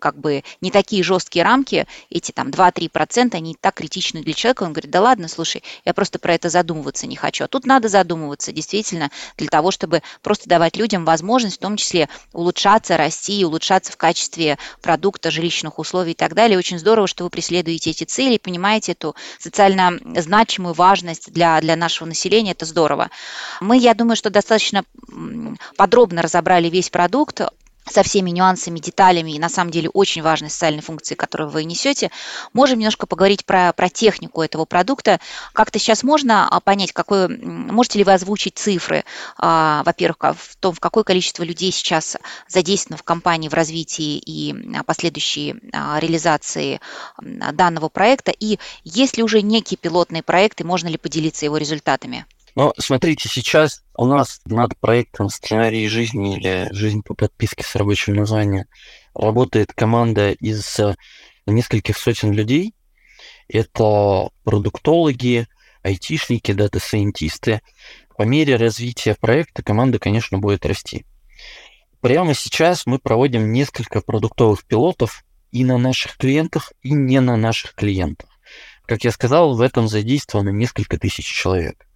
как 0.00 0.18
бы 0.18 0.42
не 0.60 0.70
такие 0.72 1.04
жесткие 1.04 1.44
рамки, 1.44 1.86
эти 2.10 2.32
там 2.32 2.48
2-3%, 2.48 3.34
они 3.34 3.56
так 3.60 3.74
критичны 3.74 4.22
для 4.22 4.34
человека, 4.34 4.64
он 4.64 4.72
говорит, 4.72 4.90
да 4.90 5.00
ладно, 5.00 5.28
слушай, 5.28 5.62
я 5.84 5.94
просто 5.94 6.18
про 6.18 6.34
это 6.34 6.48
задумываться 6.48 7.06
не 7.06 7.16
хочу. 7.16 7.44
А 7.44 7.48
тут 7.48 7.66
надо 7.66 7.88
задумываться 7.88 8.52
действительно 8.52 9.10
для 9.36 9.48
того, 9.48 9.70
чтобы 9.70 10.02
просто 10.22 10.48
давать 10.48 10.76
людям 10.76 11.04
возможность 11.04 11.56
в 11.56 11.60
том 11.60 11.76
числе 11.76 12.08
улучшаться, 12.32 12.96
расти, 12.96 13.44
улучшаться 13.44 13.92
в 13.92 13.96
качестве 13.96 14.58
продукта, 14.82 15.30
жилищных 15.30 15.78
условий 15.78 16.12
и 16.12 16.14
так 16.14 16.34
далее. 16.34 16.58
Очень 16.58 16.78
здорово, 16.78 17.06
что 17.06 17.24
вы 17.24 17.30
преследуете 17.30 17.90
эти 17.90 18.04
цели, 18.04 18.38
понимаете 18.38 18.92
эту 18.92 19.14
социально 19.38 19.98
значимую 20.16 20.74
важность 20.74 21.32
для, 21.32 21.60
для 21.60 21.76
нашего 21.76 22.08
населения, 22.08 22.52
это 22.52 22.64
здорово. 22.64 23.10
Мы, 23.60 23.78
я 23.78 23.94
думаю, 23.94 24.16
что 24.16 24.30
достаточно 24.30 24.84
подробно 25.76 26.22
разобрали 26.22 26.68
весь 26.68 26.90
продукт, 26.90 27.42
со 27.88 28.02
всеми 28.02 28.30
нюансами, 28.30 28.78
деталями 28.78 29.32
и 29.32 29.38
на 29.38 29.48
самом 29.48 29.70
деле 29.70 29.88
очень 29.90 30.22
важной 30.22 30.50
социальной 30.50 30.82
функции, 30.82 31.14
которую 31.14 31.50
вы 31.50 31.64
несете, 31.64 32.10
можем 32.52 32.78
немножко 32.78 33.06
поговорить 33.06 33.44
про, 33.44 33.72
про 33.72 33.88
технику 33.88 34.42
этого 34.42 34.64
продукта. 34.64 35.18
Как-то 35.52 35.78
сейчас 35.78 36.02
можно 36.02 36.48
а, 36.48 36.60
понять, 36.60 36.92
какое, 36.92 37.28
можете 37.28 37.98
ли 37.98 38.04
вы 38.04 38.12
озвучить 38.12 38.58
цифры, 38.58 39.04
а, 39.38 39.82
во-первых, 39.84 40.18
в 40.36 40.56
том, 40.56 40.74
в 40.74 40.80
какое 40.80 41.04
количество 41.04 41.42
людей 41.42 41.72
сейчас 41.72 42.16
задействовано 42.48 42.98
в 42.98 43.02
компании 43.02 43.48
в 43.48 43.54
развитии 43.54 44.18
и 44.18 44.54
последующей 44.86 45.56
а, 45.72 45.98
реализации 45.98 46.80
данного 47.20 47.88
проекта, 47.88 48.30
и 48.30 48.58
есть 48.84 49.16
ли 49.16 49.22
уже 49.22 49.42
некие 49.42 49.78
пилотные 49.78 50.22
проекты, 50.22 50.64
можно 50.64 50.88
ли 50.88 50.96
поделиться 50.96 51.44
его 51.44 51.56
результатами? 51.56 52.26
Но 52.60 52.74
смотрите, 52.76 53.26
сейчас 53.26 53.82
у 53.96 54.04
нас 54.04 54.42
над 54.44 54.78
проектом 54.78 55.30
«Сценарий 55.30 55.88
жизни» 55.88 56.36
или 56.36 56.68
«Жизнь 56.72 57.02
по 57.02 57.14
подписке» 57.14 57.64
с 57.64 57.74
рабочим 57.74 58.16
названием 58.16 58.66
работает 59.14 59.72
команда 59.72 60.32
из 60.32 60.78
э, 60.78 60.94
нескольких 61.46 61.96
сотен 61.96 62.32
людей. 62.32 62.74
Это 63.48 64.28
продуктологи, 64.44 65.48
айтишники, 65.82 66.52
дата-сайентисты. 66.52 67.62
По 68.18 68.24
мере 68.24 68.56
развития 68.56 69.16
проекта 69.18 69.62
команда, 69.62 69.98
конечно, 69.98 70.36
будет 70.36 70.66
расти. 70.66 71.06
Прямо 72.02 72.34
сейчас 72.34 72.84
мы 72.84 72.98
проводим 72.98 73.54
несколько 73.54 74.02
продуктовых 74.02 74.66
пилотов 74.66 75.24
и 75.50 75.64
на 75.64 75.78
наших 75.78 76.18
клиентах, 76.18 76.74
и 76.82 76.90
не 76.90 77.20
на 77.20 77.38
наших 77.38 77.74
клиентах. 77.74 78.28
Как 78.84 79.04
я 79.04 79.12
сказал, 79.12 79.56
в 79.56 79.62
этом 79.62 79.88
задействовано 79.88 80.50
несколько 80.50 80.98
тысяч 80.98 81.24
человек 81.24 81.86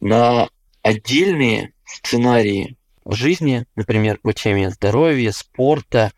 на 0.00 0.48
отдельные 0.82 1.72
сценарии 1.84 2.76
жизни, 3.04 3.66
например, 3.74 4.18
по 4.22 4.32
теме 4.32 4.70
здоровья, 4.70 5.32
спорта, 5.32 6.12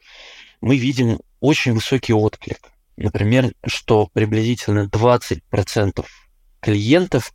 мы 0.60 0.76
видим 0.76 1.20
очень 1.40 1.72
высокий 1.72 2.12
отклик. 2.12 2.58
Например, 2.96 3.52
что 3.64 4.08
приблизительно 4.12 4.88
20% 4.92 6.04
клиентов, 6.60 7.32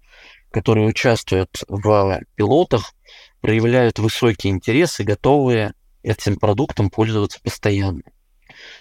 которые 0.52 0.88
участвуют 0.88 1.64
в 1.68 2.22
пилотах, 2.36 2.94
проявляют 3.42 4.00
высокий 4.00 4.50
интерес 4.50 5.00
и 5.00 5.04
готовы 5.04 5.74
этим 6.04 6.38
продуктом 6.38 6.90
пользоваться 6.90 7.40
постоянно. 7.42 8.04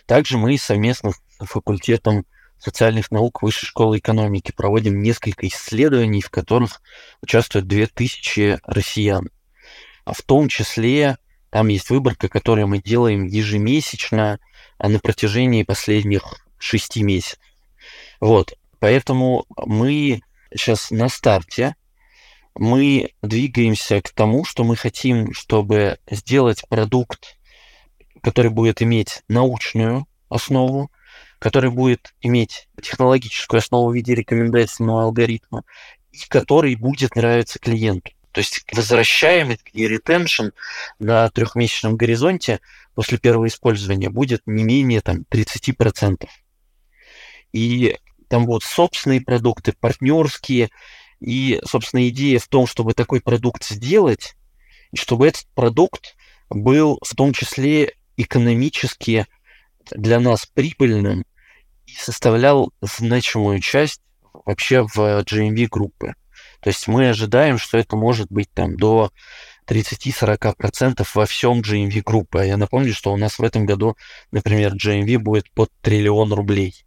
Также 0.06 0.36
мы 0.36 0.58
совместно 0.58 1.12
с 1.12 1.46
факультетом 1.46 2.26
социальных 2.64 3.10
наук 3.10 3.42
Высшей 3.42 3.66
школы 3.66 3.98
экономики 3.98 4.52
проводим 4.52 5.00
несколько 5.00 5.46
исследований, 5.46 6.22
в 6.22 6.30
которых 6.30 6.80
участвуют 7.22 7.66
2000 7.66 8.60
россиян. 8.64 9.28
А 10.04 10.12
в 10.12 10.22
том 10.22 10.48
числе 10.48 11.18
там 11.50 11.68
есть 11.68 11.90
выборка, 11.90 12.28
которую 12.28 12.68
мы 12.68 12.78
делаем 12.78 13.26
ежемесячно 13.26 14.38
а 14.78 14.88
на 14.88 14.98
протяжении 14.98 15.62
последних 15.62 16.46
шести 16.58 17.02
месяцев. 17.02 17.38
Вот, 18.20 18.54
поэтому 18.80 19.46
мы 19.64 20.22
сейчас 20.52 20.90
на 20.90 21.08
старте, 21.08 21.76
мы 22.54 23.10
двигаемся 23.22 24.00
к 24.00 24.10
тому, 24.10 24.44
что 24.44 24.64
мы 24.64 24.76
хотим, 24.76 25.32
чтобы 25.32 25.98
сделать 26.10 26.64
продукт, 26.68 27.36
который 28.22 28.50
будет 28.50 28.82
иметь 28.82 29.22
научную 29.28 30.06
основу, 30.28 30.90
который 31.44 31.68
будет 31.68 32.14
иметь 32.22 32.70
технологическую 32.82 33.58
основу 33.58 33.90
в 33.90 33.94
виде 33.94 34.14
рекомендательного 34.14 35.02
алгоритма 35.02 35.62
и 36.10 36.16
который 36.26 36.74
будет 36.74 37.16
нравиться 37.16 37.58
клиенту. 37.58 38.12
То 38.32 38.38
есть 38.38 38.64
возвращаемый 38.72 39.60
и 39.74 39.86
ретеншн 39.86 40.46
на 40.98 41.28
трехмесячном 41.28 41.98
горизонте 41.98 42.60
после 42.94 43.18
первого 43.18 43.46
использования 43.48 44.08
будет 44.08 44.40
не 44.46 44.64
менее 44.64 45.02
там, 45.02 45.26
30%. 45.30 46.26
И 47.52 47.98
там 48.28 48.46
вот 48.46 48.62
собственные 48.62 49.20
продукты, 49.20 49.74
партнерские. 49.78 50.70
И, 51.20 51.60
собственно, 51.66 52.08
идея 52.08 52.38
в 52.38 52.48
том, 52.48 52.66
чтобы 52.66 52.94
такой 52.94 53.20
продукт 53.20 53.66
сделать, 53.66 54.34
и 54.92 54.96
чтобы 54.96 55.28
этот 55.28 55.46
продукт 55.54 56.16
был 56.48 56.98
в 57.02 57.14
том 57.14 57.34
числе 57.34 57.92
экономически 58.16 59.26
для 59.90 60.20
нас 60.20 60.46
прибыльным 60.46 61.26
составлял 61.98 62.72
значимую 62.80 63.60
часть 63.60 64.00
вообще 64.32 64.82
в 64.82 64.98
GMV 64.98 65.68
группы. 65.70 66.14
То 66.60 66.70
есть 66.70 66.88
мы 66.88 67.10
ожидаем, 67.10 67.58
что 67.58 67.78
это 67.78 67.96
может 67.96 68.30
быть 68.30 68.50
там 68.52 68.76
до 68.76 69.10
30-40% 69.66 71.06
во 71.14 71.26
всем 71.26 71.60
GMV 71.60 72.02
группы. 72.02 72.40
А 72.40 72.44
я 72.44 72.56
напомню, 72.56 72.94
что 72.94 73.12
у 73.12 73.16
нас 73.16 73.38
в 73.38 73.42
этом 73.42 73.66
году, 73.66 73.96
например, 74.30 74.74
GMV 74.74 75.18
будет 75.18 75.50
под 75.50 75.70
триллион 75.82 76.32
рублей. 76.32 76.84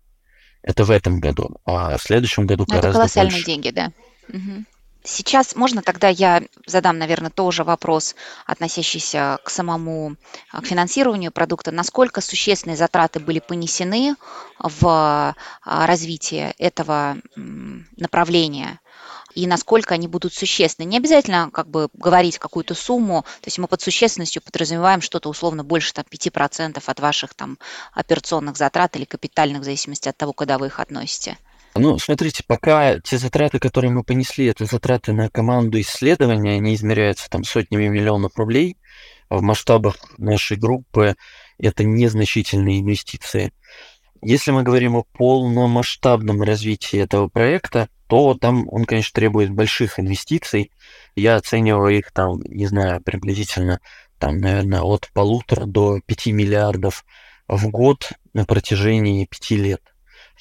Это 0.61 0.83
в 0.83 0.91
этом 0.91 1.19
году. 1.19 1.57
А 1.65 1.97
в 1.97 2.01
следующем 2.01 2.45
году 2.45 2.65
Но 2.67 2.75
ну, 2.75 2.81
гораздо 2.81 2.89
это 2.89 2.97
колоссальные 2.97 3.31
больше. 3.31 3.45
деньги, 3.45 3.69
да. 3.69 3.91
Угу. 4.29 4.65
Сейчас 5.07 5.55
можно 5.55 5.81
тогда 5.81 6.09
я 6.09 6.43
задам, 6.65 6.97
наверное, 6.97 7.29
тоже 7.29 7.63
вопрос, 7.63 8.13
относящийся 8.45 9.39
к 9.41 9.49
самому 9.49 10.17
к 10.51 10.65
финансированию 10.65 11.31
продукта. 11.31 11.71
Насколько 11.71 12.19
существенные 12.19 12.75
затраты 12.75 13.21
были 13.21 13.39
понесены 13.39 14.15
в 14.59 14.83
а, 14.85 15.33
развитие 15.87 16.53
этого 16.57 17.17
направления? 17.95 18.81
и 19.33 19.45
насколько 19.45 19.93
они 19.93 20.07
будут 20.07 20.33
существенны. 20.33 20.87
Не 20.87 20.97
обязательно 20.97 21.51
как 21.53 21.69
бы 21.69 21.89
говорить 21.93 22.39
какую-то 22.39 22.73
сумму, 22.73 23.21
то 23.41 23.47
есть 23.47 23.59
мы 23.59 23.67
под 23.67 23.81
существенностью 23.81 24.41
подразумеваем 24.41 24.99
что-то 24.99 25.29
условно 25.29 25.63
больше 25.63 25.93
там, 25.93 26.05
5% 26.09 26.81
от 26.83 26.99
ваших 26.99 27.35
там 27.35 27.59
операционных 27.93 28.57
затрат 28.57 28.95
или 28.95 29.05
капитальных, 29.05 29.61
в 29.61 29.65
зависимости 29.65 30.09
от 30.09 30.17
того, 30.17 30.33
куда 30.33 30.57
вы 30.57 30.67
их 30.67 30.79
относите. 30.79 31.37
Ну, 31.79 31.97
смотрите, 31.99 32.43
пока 32.45 32.99
те 32.99 33.17
затраты, 33.17 33.59
которые 33.59 33.91
мы 33.91 34.03
понесли, 34.03 34.45
это 34.45 34.65
затраты 34.65 35.13
на 35.13 35.29
команду 35.29 35.79
исследования, 35.79 36.55
они 36.55 36.75
измеряются 36.75 37.29
там 37.29 37.43
сотнями 37.43 37.87
миллионов 37.87 38.37
рублей. 38.37 38.77
В 39.29 39.41
масштабах 39.41 39.97
нашей 40.17 40.57
группы 40.57 41.15
это 41.57 41.83
незначительные 41.83 42.79
инвестиции. 42.79 43.51
Если 44.21 44.51
мы 44.51 44.63
говорим 44.63 44.95
о 44.95 45.03
полномасштабном 45.03 46.41
развитии 46.41 46.99
этого 46.99 47.27
проекта, 47.27 47.89
то 48.07 48.33
там 48.35 48.67
он, 48.69 48.85
конечно, 48.85 49.13
требует 49.13 49.51
больших 49.51 49.99
инвестиций. 49.99 50.71
Я 51.15 51.35
оцениваю 51.35 51.97
их 51.97 52.11
там, 52.11 52.41
не 52.43 52.67
знаю, 52.67 53.01
приблизительно 53.01 53.79
там, 54.17 54.37
наверное, 54.39 54.81
от 54.81 55.09
полутора 55.13 55.65
до 55.65 55.99
пяти 56.05 56.31
миллиардов 56.31 57.05
в 57.47 57.69
год 57.69 58.11
на 58.33 58.45
протяжении 58.45 59.25
пяти 59.25 59.57
лет 59.57 59.81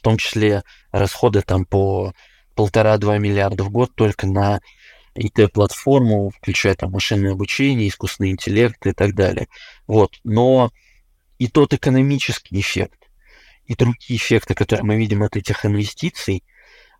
том 0.07 0.19
числе 0.19 0.62
расходы 0.92 1.42
там 1.42 1.64
по 1.64 2.12
полтора-два 2.55 3.19
миллиарда 3.19 3.64
в 3.64 3.71
год 3.71 3.92
только 3.97 4.29
на 4.29 4.61
IT-платформу, 5.16 6.31
включая 6.31 6.77
там 6.77 6.92
машинное 6.92 7.33
обучение, 7.33 7.88
искусственный 7.88 8.31
интеллект 8.31 8.87
и 8.87 8.92
так 8.92 9.16
далее. 9.16 9.49
Вот. 9.88 10.21
Но 10.23 10.71
и 11.38 11.49
тот 11.49 11.75
экономический 11.75 12.61
эффект, 12.61 13.11
и 13.64 13.75
другие 13.75 14.16
эффекты, 14.16 14.55
которые 14.55 14.85
мы 14.85 14.95
видим 14.95 15.25
от 15.25 15.37
этих 15.37 15.66
инвестиций, 15.66 16.45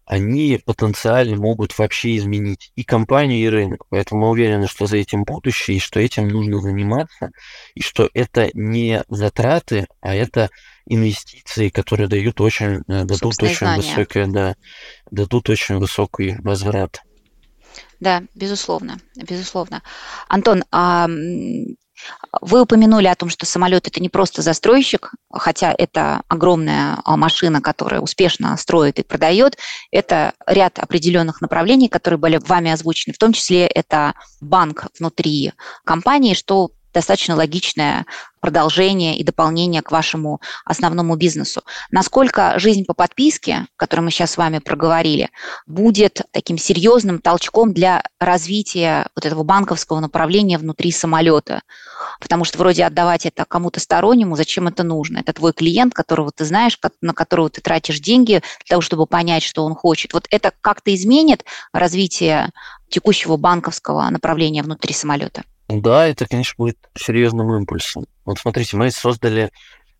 они 0.07 0.61
потенциально 0.65 1.37
могут 1.37 1.77
вообще 1.77 2.17
изменить 2.17 2.71
и 2.77 2.85
компанию, 2.85 3.41
и 3.41 3.49
рынок. 3.49 3.85
Поэтому 3.91 4.23
мы 4.23 4.31
уверены, 4.31 4.69
что 4.69 4.87
за 4.87 4.99
этим 4.99 5.25
будущее, 5.25 5.77
и 5.77 5.81
что 5.81 5.99
этим 5.99 6.29
нужно 6.29 6.61
заниматься, 6.61 7.31
и 7.75 7.83
что 7.83 8.09
это 8.15 8.49
не 8.55 9.03
затраты, 9.09 9.89
а 10.01 10.15
это 10.15 10.49
инвестиции, 10.87 11.71
которые 11.71 12.09
дают 12.09 12.41
очень, 12.41 12.83
э, 12.87 13.05
дадут 13.05 13.43
очень 13.43 13.57
знания. 13.57 13.83
высокое, 13.83 14.27
да, 14.29 14.55
дадут 15.11 15.51
очень 15.51 15.79
высокий 15.79 16.37
возврат. 16.39 17.03
Да, 17.99 18.23
безусловно, 18.35 18.99
безусловно. 19.17 19.83
Антон, 20.29 20.63
а 20.71 21.09
вы 22.41 22.63
упомянули 22.63 23.07
о 23.07 23.15
том, 23.15 23.29
что 23.29 23.47
самолет 23.47 23.87
это 23.87 24.01
не 24.01 24.09
просто 24.09 24.43
застройщик, 24.43 25.13
хотя 25.33 25.75
это 25.77 26.23
огромная 26.29 26.99
а, 27.05 27.17
машина, 27.17 27.61
которая 27.61 28.01
успешно 28.01 28.57
строит 28.57 28.99
и 28.99 29.03
продает. 29.03 29.59
Это 29.91 30.35
ряд 30.47 30.79
определенных 30.79 31.41
направлений, 31.41 31.89
которые 31.89 32.19
были 32.19 32.39
вами 32.39 32.71
озвучены. 32.71 33.15
В 33.15 33.19
том 33.19 33.33
числе 33.33 33.67
это 33.67 34.15
банк 34.41 34.87
внутри 34.99 35.53
компании, 35.85 36.35
что 36.35 36.71
достаточно 36.97 37.37
логичное 37.37 38.07
продолжение 38.41 39.19
и 39.19 39.23
дополнение 39.23 39.83
к 39.83 39.91
вашему 39.91 40.41
основному 40.65 41.17
бизнесу. 41.17 41.61
Насколько 41.91 42.59
жизнь 42.59 42.87
по 42.87 42.95
подписке, 42.95 43.67
которую 43.77 44.07
мы 44.07 44.11
сейчас 44.11 44.31
с 44.31 44.37
вами 44.39 44.61
проговорили, 44.61 45.29
будет 45.67 46.23
таким 46.31 46.57
серьезным 46.57 47.19
толчком 47.19 47.75
для 47.75 48.03
развития 48.19 49.09
вот 49.15 49.27
этого 49.27 49.43
банковского 49.43 50.01
направления 50.01 50.57
внутри 50.57 50.91
самолета? 50.91 51.61
Потому 52.19 52.45
что 52.45 52.57
вроде 52.57 52.85
отдавать 52.85 53.27
это 53.27 53.45
кому-то 53.45 53.79
стороннему, 53.79 54.35
зачем 54.35 54.67
это 54.67 54.83
нужно? 54.83 55.19
Это 55.19 55.35
твой 55.35 55.53
клиент, 55.53 55.93
которого 55.93 56.33
ты 56.33 56.47
знаешь, 56.47 56.79
на 57.03 57.13
которого 57.13 57.51
ты 57.51 57.61
тратишь 57.61 58.01
деньги 58.01 58.41
для 58.65 58.69
того, 58.71 58.81
чтобы 58.81 59.05
понять, 59.05 59.43
что 59.43 59.67
он 59.67 59.75
хочет. 59.75 60.15
Вот 60.15 60.27
это 60.31 60.51
как-то 60.63 60.95
изменит 60.95 61.45
развитие 61.75 62.53
текущего 62.89 63.37
банковского 63.37 64.09
направления 64.09 64.63
внутри 64.63 64.95
самолета? 64.95 65.43
Да, 65.69 66.07
это, 66.07 66.27
конечно, 66.27 66.55
будет 66.59 66.79
серьезным 66.97 67.53
импульсом. 67.55 68.07
Вот 68.25 68.39
смотрите, 68.39 68.77
мы 68.77 68.91
создали, 68.91 69.51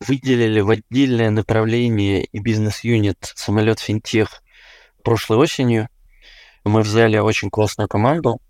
выделили 0.01 0.61
в 0.61 0.71
отдельное 0.71 1.31
направление 1.31 2.25
и 2.25 2.39
бизнес-юнит 2.39 3.33
самолет 3.35 3.81
финтех 3.81 4.43
прошлой 5.03 5.39
осенью. 5.39 5.89
Мы 6.65 6.83
взяли 6.83 7.19
очень 7.19 7.51
классную 7.51 7.89
команду, 7.89 8.41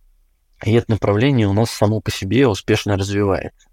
и 0.64 0.72
это 0.72 0.90
направление 0.90 1.46
у 1.46 1.52
нас 1.52 1.70
само 1.70 2.00
по 2.00 2.10
себе 2.10 2.48
успешно 2.48 2.96
развивается. 2.96 3.68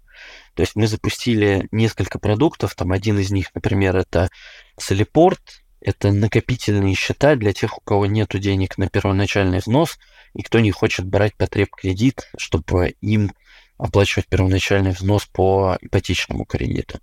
То 0.54 0.62
есть 0.62 0.76
мы 0.76 0.86
запустили 0.86 1.68
несколько 1.70 2.18
продуктов, 2.18 2.74
там 2.74 2.92
один 2.92 3.18
из 3.18 3.30
них, 3.30 3.54
например, 3.54 3.96
это 3.96 4.30
Солипорт, 4.78 5.63
это 5.84 6.10
накопительные 6.12 6.94
счета 6.94 7.36
для 7.36 7.52
тех, 7.52 7.78
у 7.78 7.80
кого 7.80 8.06
нет 8.06 8.30
денег 8.38 8.78
на 8.78 8.88
первоначальный 8.88 9.58
взнос– 9.58 9.98
и 10.34 10.42
кто 10.42 10.60
не 10.60 10.70
хочет 10.70 11.06
брать 11.06 11.34
потреб 11.36 11.70
кредит, 11.70 12.28
чтобы 12.36 12.94
им 13.00 13.32
оплачивать 13.78 14.28
первоначальный 14.28 14.90
взнос 14.90 15.26
по 15.26 15.78
ипотечному 15.80 16.44
кредиту. 16.44 17.00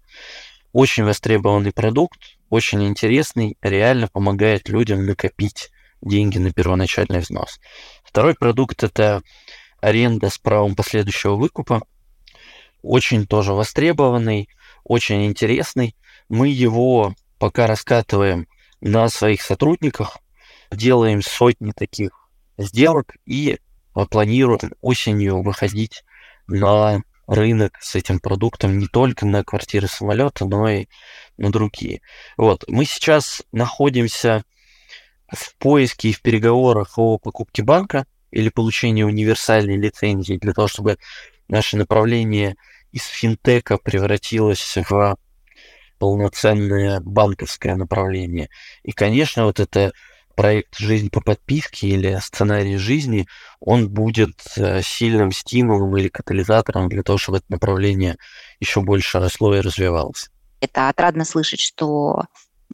Очень 0.74 1.04
востребованный 1.04 1.74
продукт, 1.74 2.20
очень 2.50 2.86
интересный, 2.86 3.58
реально 3.62 4.08
помогает 4.08 4.70
людям 4.70 5.06
накопить 5.06 5.72
деньги 6.02 6.38
на 6.38 6.52
первоначальный 6.52 7.20
взнос. 7.20 7.60
Второй 8.04 8.36
продукт– 8.36 8.84
это 8.84 9.22
аренда 9.82 10.30
с 10.30 10.38
правом 10.38 10.76
последующего 10.76 11.36
выкупа. 11.36 11.82
Очень 12.82 13.28
тоже 13.28 13.54
востребованный, 13.54 14.50
очень 14.84 15.26
интересный. 15.26 15.96
Мы 16.30 16.50
его 16.50 17.16
пока 17.38 17.68
раскатываем 17.68 18.48
на 18.82 19.08
своих 19.10 19.42
сотрудниках, 19.42 20.18
делаем 20.72 21.22
сотни 21.22 21.72
таких 21.72 22.30
сделок 22.58 23.16
и 23.26 23.60
планируем 24.10 24.74
осенью 24.82 25.42
выходить 25.42 26.04
на 26.48 27.02
рынок 27.28 27.78
с 27.80 27.96
этим 27.96 28.20
продуктом 28.20 28.78
не 28.78 28.88
только 28.88 29.26
на 29.26 29.44
квартиры 29.44 29.88
самолета, 29.88 30.46
но 30.46 30.70
и 30.70 30.88
на 31.38 31.52
другие. 31.52 32.02
Вот, 32.38 32.66
мы 32.68 32.86
сейчас 32.86 33.44
находимся 33.52 34.44
в 35.28 35.56
поиске 35.58 36.10
и 36.10 36.14
в 36.14 36.22
переговорах 36.22 36.98
о 36.98 37.18
покупке 37.18 37.64
банка 37.64 38.06
или 38.32 38.50
получении 38.50 39.04
универсальной 39.04 39.78
лицензии 39.78 40.38
для 40.38 40.54
того, 40.54 40.68
чтобы 40.68 40.98
наше 41.48 41.78
направление 41.78 42.56
из 42.92 43.06
финтека 43.06 43.78
превратилось 43.78 44.78
в 44.90 45.18
полноценное 46.02 47.00
банковское 47.00 47.76
направление. 47.76 48.50
И, 48.82 48.92
конечно, 48.92 49.46
вот 49.46 49.60
это 49.60 49.94
проект 50.36 50.76
«Жизнь 50.76 51.12
по 51.12 51.22
подписке» 51.22 51.90
или 51.90 52.18
сценарий 52.20 52.78
жизни, 52.78 53.28
он 53.60 53.88
будет 53.88 54.42
э, 54.58 54.82
сильным 54.82 55.32
стимулом 55.32 55.96
или 55.96 56.08
катализатором 56.08 56.90
для 56.90 57.04
того, 57.04 57.20
чтобы 57.20 57.38
это 57.38 57.46
направление 57.50 58.18
еще 58.60 58.82
больше 58.82 59.20
росло 59.20 59.56
и 59.56 59.62
развивалось. 59.62 60.32
Это 60.60 60.90
отрадно 60.90 61.24
слышать, 61.24 61.60
что 61.60 62.26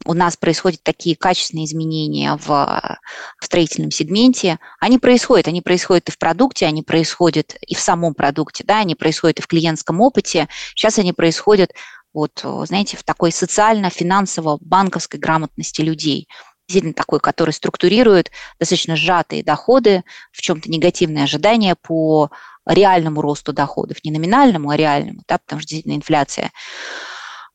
у 0.04 0.14
нас 0.14 0.36
происходят 0.36 0.82
такие 0.82 1.16
качественные 1.16 1.66
изменения 1.66 2.36
в, 2.36 2.46
в 2.46 3.44
строительном 3.44 3.90
сегменте. 3.90 4.58
Они 4.80 4.98
происходят, 4.98 5.48
они 5.48 5.60
происходят 5.60 6.08
и 6.08 6.12
в 6.12 6.18
продукте, 6.18 6.66
они 6.66 6.82
происходят 6.82 7.56
и 7.66 7.74
в 7.74 7.80
самом 7.80 8.14
продукте, 8.14 8.64
да, 8.64 8.80
они 8.80 8.94
происходят 8.94 9.38
и 9.38 9.42
в 9.42 9.46
клиентском 9.46 10.00
опыте. 10.00 10.48
Сейчас 10.74 10.98
они 10.98 11.12
происходят 11.12 11.72
вот, 12.12 12.44
знаете, 12.66 12.96
в 12.96 13.04
такой 13.04 13.32
социально-финансово-банковской 13.32 15.20
грамотности 15.20 15.82
людей. 15.82 16.28
Действительно 16.68 16.94
такой, 16.94 17.20
который 17.20 17.52
структурирует 17.52 18.30
достаточно 18.58 18.96
сжатые 18.96 19.42
доходы, 19.42 20.04
в 20.32 20.42
чем-то 20.42 20.70
негативные 20.70 21.24
ожидания 21.24 21.76
по 21.80 22.30
реальному 22.66 23.22
росту 23.22 23.52
доходов, 23.52 24.04
не 24.04 24.10
номинальному, 24.10 24.70
а 24.70 24.76
реальному, 24.76 25.22
да, 25.26 25.38
потому 25.38 25.60
что 25.60 25.68
действительно 25.68 25.96
инфляция 25.96 26.52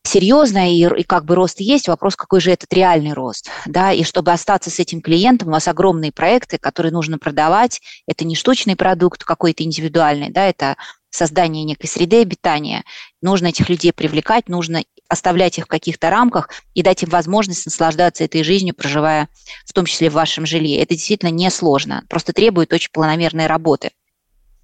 серьезная, 0.06 0.70
и, 0.70 1.02
и 1.02 1.04
как 1.04 1.26
бы 1.26 1.36
рост 1.36 1.60
есть, 1.60 1.88
вопрос, 1.88 2.16
какой 2.16 2.42
же 2.42 2.52
этот 2.52 2.72
реальный 2.74 3.14
рост, 3.14 3.50
да, 3.66 3.92
и 3.94 4.04
чтобы 4.04 4.32
остаться 4.32 4.70
с 4.70 4.80
этим 4.80 5.02
клиентом, 5.02 5.48
у 5.50 5.52
вас 5.52 5.68
огромные 5.68 6.12
проекты, 6.12 6.58
которые 6.58 6.92
нужно 6.92 7.18
продавать, 7.18 7.82
это 8.08 8.26
не 8.26 8.36
штучный 8.36 8.76
продукт 8.76 9.24
какой-то 9.24 9.64
индивидуальный, 9.64 10.30
да, 10.30 10.46
это 10.46 10.76
создание 11.14 11.64
некой 11.64 11.88
среды 11.88 12.22
обитания. 12.22 12.84
Нужно 13.22 13.48
этих 13.48 13.70
людей 13.70 13.94
привлекать, 13.94 14.50
нужно 14.50 14.84
оставлять 15.08 15.60
их 15.60 15.66
в 15.66 15.68
каких-то 15.68 16.10
рамках 16.10 16.50
и 16.74 16.82
дать 16.82 17.04
им 17.04 17.10
возможность 17.10 17.66
наслаждаться 17.66 18.24
этой 18.24 18.44
жизнью, 18.44 18.74
проживая 18.74 19.30
в 19.66 19.74
том 19.74 19.86
числе 19.86 20.10
в 20.10 20.14
вашем 20.14 20.46
жилье. 20.46 20.82
Это 20.82 20.96
действительно 20.96 21.30
несложно, 21.30 22.04
просто 22.10 22.34
требует 22.34 22.74
очень 22.74 22.90
планомерной 22.92 23.46
работы. 23.46 23.92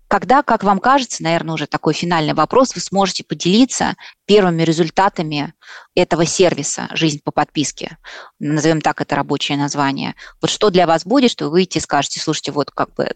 Когда, 0.07 0.41
как 0.41 0.63
вам 0.63 0.79
кажется, 0.79 1.21
наверное, 1.21 1.53
уже 1.53 1.67
такой 1.67 1.93
финальный 1.93 2.33
вопрос, 2.33 2.73
вы 2.73 2.81
сможете 2.81 3.23
поделиться 3.23 3.93
первыми 4.25 4.63
результатами 4.63 5.53
этого 5.93 6.25
сервиса 6.25 6.87
«Жизнь 6.93 7.19
по 7.23 7.29
подписке», 7.29 7.99
назовем 8.39 8.81
так 8.81 9.01
это 9.01 9.15
рабочее 9.15 9.55
название. 9.55 10.15
Вот 10.41 10.49
что 10.49 10.71
для 10.71 10.87
вас 10.87 11.05
будет, 11.05 11.29
что 11.29 11.45
вы 11.45 11.51
выйдете 11.51 11.77
и 11.77 11.83
скажете, 11.83 12.19
слушайте, 12.19 12.51
вот 12.51 12.71
как 12.71 12.95
бы 12.95 13.13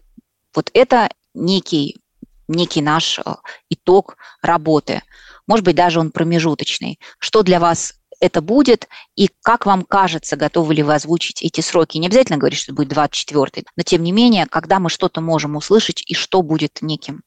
вот 0.54 0.70
это 0.72 1.10
некий 1.34 2.00
некий 2.48 2.82
наш 2.82 3.18
э, 3.18 3.22
итог 3.70 4.16
работы. 4.42 5.02
Может 5.46 5.64
быть, 5.64 5.76
даже 5.76 6.00
он 6.00 6.10
промежуточный. 6.10 6.98
Что 7.18 7.42
для 7.42 7.60
вас 7.60 7.94
это 8.20 8.40
будет, 8.40 8.88
и 9.16 9.28
как 9.42 9.66
вам 9.66 9.84
кажется, 9.84 10.36
готовы 10.36 10.74
ли 10.74 10.82
вы 10.82 10.94
озвучить 10.94 11.42
эти 11.42 11.60
сроки? 11.60 11.98
Не 11.98 12.06
обязательно 12.06 12.38
говорить, 12.38 12.58
что 12.58 12.72
будет 12.72 12.88
24 12.88 13.64
но 13.76 13.82
тем 13.82 14.02
не 14.02 14.12
менее, 14.12 14.46
когда 14.46 14.78
мы 14.78 14.88
что-то 14.88 15.20
можем 15.20 15.56
услышать, 15.56 16.02
и 16.06 16.14
что 16.14 16.42
будет 16.42 16.78
неким 16.80 17.22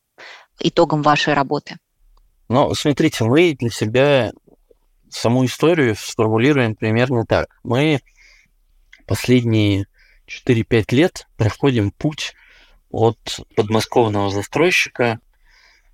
итогом 0.59 1.01
вашей 1.01 1.33
работы? 1.33 1.77
Ну, 2.49 2.73
смотрите, 2.73 3.25
мы 3.25 3.53
для 3.53 3.69
себя 3.69 4.31
саму 5.09 5.45
историю 5.45 5.95
сформулируем 5.95 6.75
примерно 6.75 7.25
так. 7.25 7.47
Мы 7.63 7.99
последние 9.05 9.85
4-5 10.27 10.95
лет 10.95 11.27
проходим 11.37 11.91
путь 11.91 12.33
от 12.89 13.39
подмосковного 13.55 14.29
застройщика, 14.29 15.19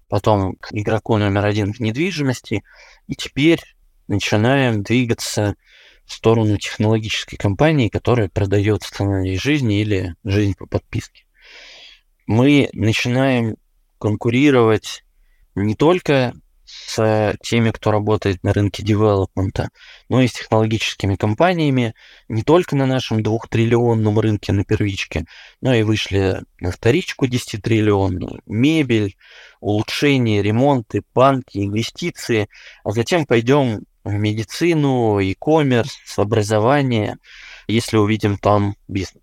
потом 0.08 0.56
к 0.56 0.70
игроку 0.74 1.18
номер 1.18 1.46
один 1.46 1.74
в 1.74 1.80
недвижимости, 1.80 2.64
и 3.08 3.16
теперь 3.16 3.62
начинаем 4.08 4.84
двигаться 4.84 5.56
в 6.06 6.14
сторону 6.14 6.58
технологической 6.58 7.38
компании, 7.38 7.90
которая 7.90 8.30
продает 8.30 8.84
сценарий 8.84 9.38
жизни 9.38 9.82
или 9.82 10.16
жизнь 10.24 10.56
по 10.56 10.66
подписке. 10.66 11.26
Мы 12.28 12.70
начинаем 12.74 13.56
конкурировать 14.00 15.04
не 15.56 15.76
только 15.76 16.34
с 16.86 17.36
теми, 17.42 17.72
кто 17.72 17.92
работает 17.92 18.44
на 18.44 18.54
рынке 18.54 18.84
девелопмента, 18.84 19.70
но 20.10 20.22
и 20.22 20.28
с 20.28 20.34
технологическими 20.34 21.16
компаниями, 21.16 21.94
не 22.28 22.44
только 22.44 22.76
на 22.76 22.86
нашем 22.86 23.24
двухтриллионном 23.24 24.20
рынке 24.20 24.52
на 24.54 24.64
первичке, 24.64 25.26
но 25.62 25.74
и 25.74 25.84
вышли 25.84 26.42
на 26.60 26.72
вторичку 26.72 27.26
10-триллионную, 27.26 28.42
мебель, 28.46 29.16
улучшение, 29.60 30.42
ремонты, 30.42 31.04
банки, 31.14 31.58
инвестиции, 31.58 32.47
а 32.84 32.91
затем 32.91 33.26
пойдем 33.26 33.86
в 34.04 34.12
медицину, 34.12 35.20
e-commerce, 35.20 35.88
образование, 36.18 37.18
если 37.68 37.97
увидим 37.97 38.38
там 38.38 38.76
бизнес. 38.88 39.22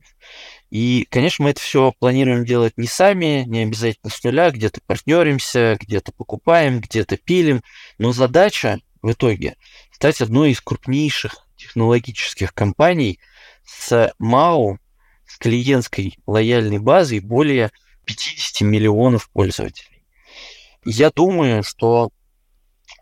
И, 0.71 1.07
конечно, 1.11 1.45
мы 1.45 1.51
это 1.51 1.61
все 1.61 1.93
планируем 1.99 2.45
делать 2.45 2.75
не 2.77 2.87
сами, 2.87 3.45
не 3.47 3.65
обязательно 3.65 4.11
с 4.11 4.23
нуля, 4.23 4.51
где-то 4.51 4.81
партнеримся, 4.87 5.77
где-то 5.81 6.13
покупаем, 6.13 6.81
где-то 6.81 7.17
пилим. 7.17 7.63
Но 7.99 8.13
задача 8.13 8.79
в 9.03 9.11
итоге 9.11 9.57
стать 9.91 10.21
одной 10.21 10.53
из 10.53 10.61
крупнейших 10.61 11.49
технологических 11.57 12.55
компаний 12.55 13.19
с 13.65 14.15
МАУ, 14.19 14.79
с 15.27 15.39
клиентской 15.39 16.17
лояльной 16.27 16.79
базой 16.79 17.19
более 17.19 17.73
50 18.05 18.61
миллионов 18.63 19.29
пользователей. 19.31 20.05
Я 20.85 21.11
думаю, 21.11 21.65
что 21.65 22.11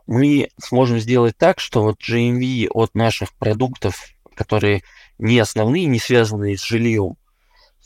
мы 0.07 0.49
сможем 0.59 0.99
сделать 0.99 1.37
так, 1.37 1.61
что 1.61 1.83
вот 1.83 2.01
GMV 2.01 2.69
от 2.71 2.95
наших 2.95 3.35
продуктов, 3.35 4.09
которые 4.35 4.83
не 5.19 5.39
основные, 5.39 5.85
не 5.85 5.99
связанные 5.99 6.57
с 6.57 6.64
жильем, 6.64 7.16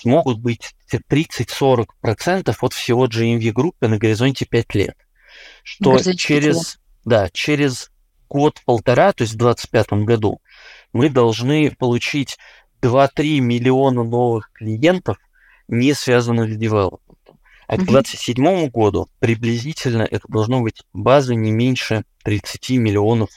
смогут 0.02 0.40
быть 0.40 0.74
30-40% 0.92 2.54
от 2.60 2.72
всего 2.72 3.06
GMV 3.06 3.52
группы 3.52 3.88
на 3.88 3.98
горизонте 3.98 4.44
5 4.44 4.74
лет. 4.74 4.96
Что 5.62 5.98
через, 6.14 6.78
да, 7.04 7.30
через 7.30 7.90
год-полтора, 8.28 9.12
то 9.12 9.22
есть 9.22 9.34
в 9.34 9.38
2025 9.38 10.04
году, 10.04 10.40
мы 10.92 11.08
должны 11.08 11.70
получить 11.70 12.36
2-3 12.82 13.38
миллиона 13.40 14.02
новых 14.02 14.50
клиентов, 14.52 15.18
не 15.68 15.94
связанных 15.94 16.52
с 16.52 16.56
девелопментом. 16.56 17.38
А 17.68 17.76
к 17.76 17.86
2027 17.86 18.68
году 18.68 19.08
приблизительно 19.20 20.02
это 20.02 20.26
должно 20.28 20.60
быть 20.60 20.82
база 20.92 21.34
не 21.34 21.52
меньше 21.52 22.04
30 22.24 22.70
миллионов 22.70 23.30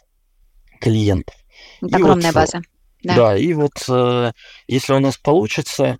клиентов. 0.82 1.36
Это 1.82 1.98
и 1.98 2.02
огромная 2.02 2.32
вот, 2.32 2.36
база. 2.36 2.62
Да. 3.04 3.16
да, 3.16 3.38
и 3.38 3.54
вот 3.54 3.86
э, 3.88 4.32
если 4.68 4.94
у 4.94 5.00
нас 5.00 5.18
получится, 5.18 6.00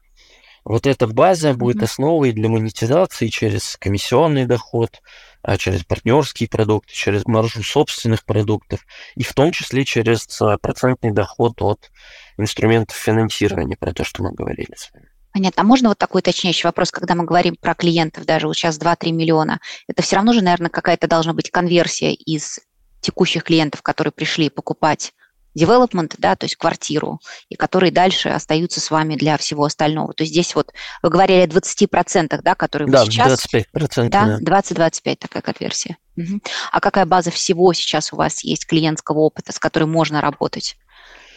вот 0.66 0.88
эта 0.88 1.06
база 1.06 1.54
будет 1.54 1.84
основой 1.84 2.32
для 2.32 2.50
монетизации 2.50 3.28
через 3.28 3.78
комиссионный 3.78 4.46
доход, 4.46 5.02
а 5.44 5.58
через 5.58 5.84
партнерские 5.84 6.50
продукты, 6.50 6.92
через 6.94 7.26
маржу 7.26 7.64
собственных 7.64 8.26
продуктов, 8.26 8.86
и 9.16 9.24
в 9.24 9.34
том 9.34 9.52
числе 9.52 9.86
через 9.86 10.42
э, 10.42 10.58
процентный 10.60 11.12
доход 11.12 11.62
от 11.62 11.92
инструментов 12.38 12.98
финансирования, 12.98 13.78
про 13.78 13.94
то, 13.94 14.04
что 14.04 14.24
мы 14.24 14.34
говорили 14.34 14.74
с 14.76 14.92
вами. 14.92 15.08
Понятно. 15.32 15.62
А 15.62 15.66
можно 15.66 15.90
вот 15.90 16.00
такой 16.00 16.20
уточняющий 16.20 16.64
вопрос, 16.64 16.92
когда 16.92 17.14
мы 17.14 17.26
говорим 17.26 17.56
про 17.58 17.76
клиентов, 17.76 18.26
даже 18.26 18.48
вот 18.48 18.56
сейчас 18.56 18.80
2-3 18.80 19.12
миллиона, 19.12 19.60
это 19.88 20.02
все 20.02 20.16
равно 20.16 20.34
же, 20.34 20.42
наверное, 20.42 20.70
какая-то 20.70 21.08
должна 21.08 21.34
быть 21.34 21.52
конверсия 21.52 22.14
из 22.14 22.60
текущих 23.02 23.44
клиентов, 23.44 23.84
которые 23.84 24.12
пришли 24.12 24.50
покупать 24.50 25.14
development, 25.58 26.16
да, 26.18 26.36
то 26.36 26.46
есть 26.46 26.56
квартиру, 26.56 27.20
и 27.50 27.56
которые 27.56 27.92
дальше 27.92 28.30
остаются 28.30 28.80
с 28.80 28.92
вами 28.92 29.16
для 29.16 29.38
всего 29.38 29.64
остального. 29.64 30.14
То 30.14 30.24
есть 30.24 30.34
здесь 30.34 30.56
вот 30.56 30.74
вы 31.02 31.10
говорили 31.10 31.42
о 31.42 31.48
20%, 31.48 32.42
да, 32.42 32.56
которые 32.56 32.90
да, 32.90 33.06
сейчас... 33.06 33.46
25%. 33.46 34.10
Да, 34.10 34.38
да. 34.40 34.62
20-25 34.62 35.16
такая 35.16 35.42
конверсия. 35.42 35.98
Угу. 36.18 36.42
А 36.72 36.80
какая 36.80 37.06
база 37.06 37.32
всего 37.32 37.74
сейчас 37.74 38.14
у 38.14 38.18
вас 38.18 38.44
есть 38.44 38.66
клиентского 38.68 39.20
опыта, 39.20 39.52
с 39.52 39.60
которой 39.60 39.86
можно 39.86 40.22
работать? 40.22 40.78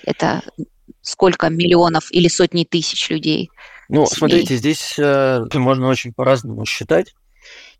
Это 0.05 0.43
сколько 1.03 1.49
миллионов 1.49 2.11
или 2.13 2.29
сотни 2.29 2.65
тысяч 2.65 3.09
людей? 3.11 3.51
Ну, 3.89 4.07
семей? 4.07 4.17
смотрите, 4.17 4.57
здесь 4.57 4.99
э, 4.99 5.45
можно 5.55 5.89
очень 5.89 6.13
по-разному 6.13 6.65
считать. 6.67 7.15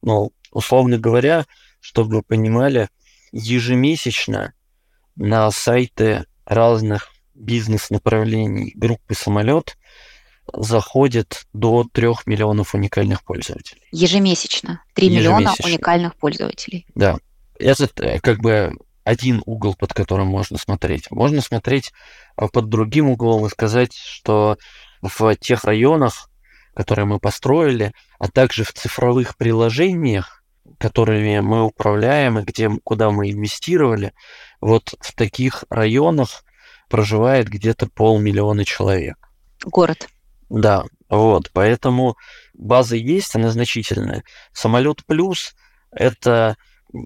Но, 0.03 0.31
условно 0.51 0.99
говоря, 0.99 1.47
чтобы 1.81 2.17
вы 2.17 2.23
понимали, 2.23 2.89
ежемесячно 3.33 4.55
на 5.19 5.51
сайты 5.51 6.25
разных 6.47 7.11
бизнес-направлений 7.35 8.73
группы 8.75 9.15
«Самолет» 9.15 9.77
заходит 10.53 11.47
до 11.53 11.85
3 11.93 12.09
миллионов 12.27 12.75
уникальных 12.75 13.23
пользователей. 13.23 13.83
Ежемесячно. 13.93 14.83
3 14.95 15.11
миллиона 15.11 15.55
уникальных 15.63 16.17
пользователей. 16.17 16.87
Да. 16.95 17.19
Это 17.59 17.89
э, 17.97 18.21
как 18.21 18.39
бы 18.39 18.73
один 19.05 19.43
угол, 19.47 19.75
под 19.75 19.93
которым 19.93 20.29
можно 20.29 20.57
смотреть. 20.59 21.11
Можно 21.11 21.41
смотреть 21.41 21.93
а, 22.37 22.49
под 22.49 22.69
другим 22.69 23.11
углом 23.11 23.47
и 23.47 23.51
сказать, 23.51 23.95
что 23.95 24.59
в 25.03 25.35
тех 25.37 25.65
районах, 25.65 26.31
которые 26.75 27.07
мы 27.07 27.19
построили, 27.19 27.93
а 28.19 28.29
также 28.29 28.65
в 28.65 28.73
цифровых 28.73 29.37
приложениях, 29.37 30.45
которыми 30.79 31.41
мы 31.41 31.65
управляем 31.65 32.39
и 32.39 32.43
где, 32.43 32.71
куда 32.85 33.11
мы 33.11 33.31
инвестировали, 33.31 34.13
вот 34.61 34.95
в 35.01 35.15
таких 35.15 35.65
районах 35.71 36.45
проживает 36.89 37.49
где-то 37.49 37.87
полмиллиона 37.87 38.65
человек. 38.65 39.17
Город. 39.65 40.09
Да, 40.49 40.85
вот, 41.09 41.51
поэтому 41.53 42.17
база 42.55 42.97
есть, 42.97 43.35
она 43.37 43.51
значительная. 43.51 44.25
Самолет 44.53 45.05
плюс 45.05 45.55
это 45.91 46.57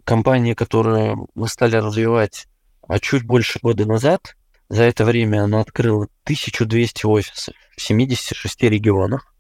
компания, 0.05 0.55
которую 0.55 1.29
мы 1.35 1.49
стали 1.49 1.77
развивать 1.77 2.47
а 2.89 2.99
чуть 2.99 3.25
больше 3.25 3.59
года 3.63 3.87
назад. 3.87 4.37
За 4.69 4.85
это 4.85 5.05
время 5.05 5.45
она 5.45 5.61
открыла 5.61 6.09
1200 6.25 7.07
офисов 7.07 7.55
в 7.77 7.81
76 7.81 8.63
регионах. 8.63 9.35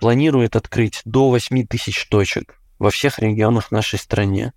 Планирует 0.00 0.56
открыть 0.56 1.02
до 1.04 1.30
8000 1.30 2.08
точек 2.08 2.60
во 2.78 2.90
всех 2.90 3.18
регионах 3.18 3.70
нашей 3.70 3.98
стране. 3.98 4.52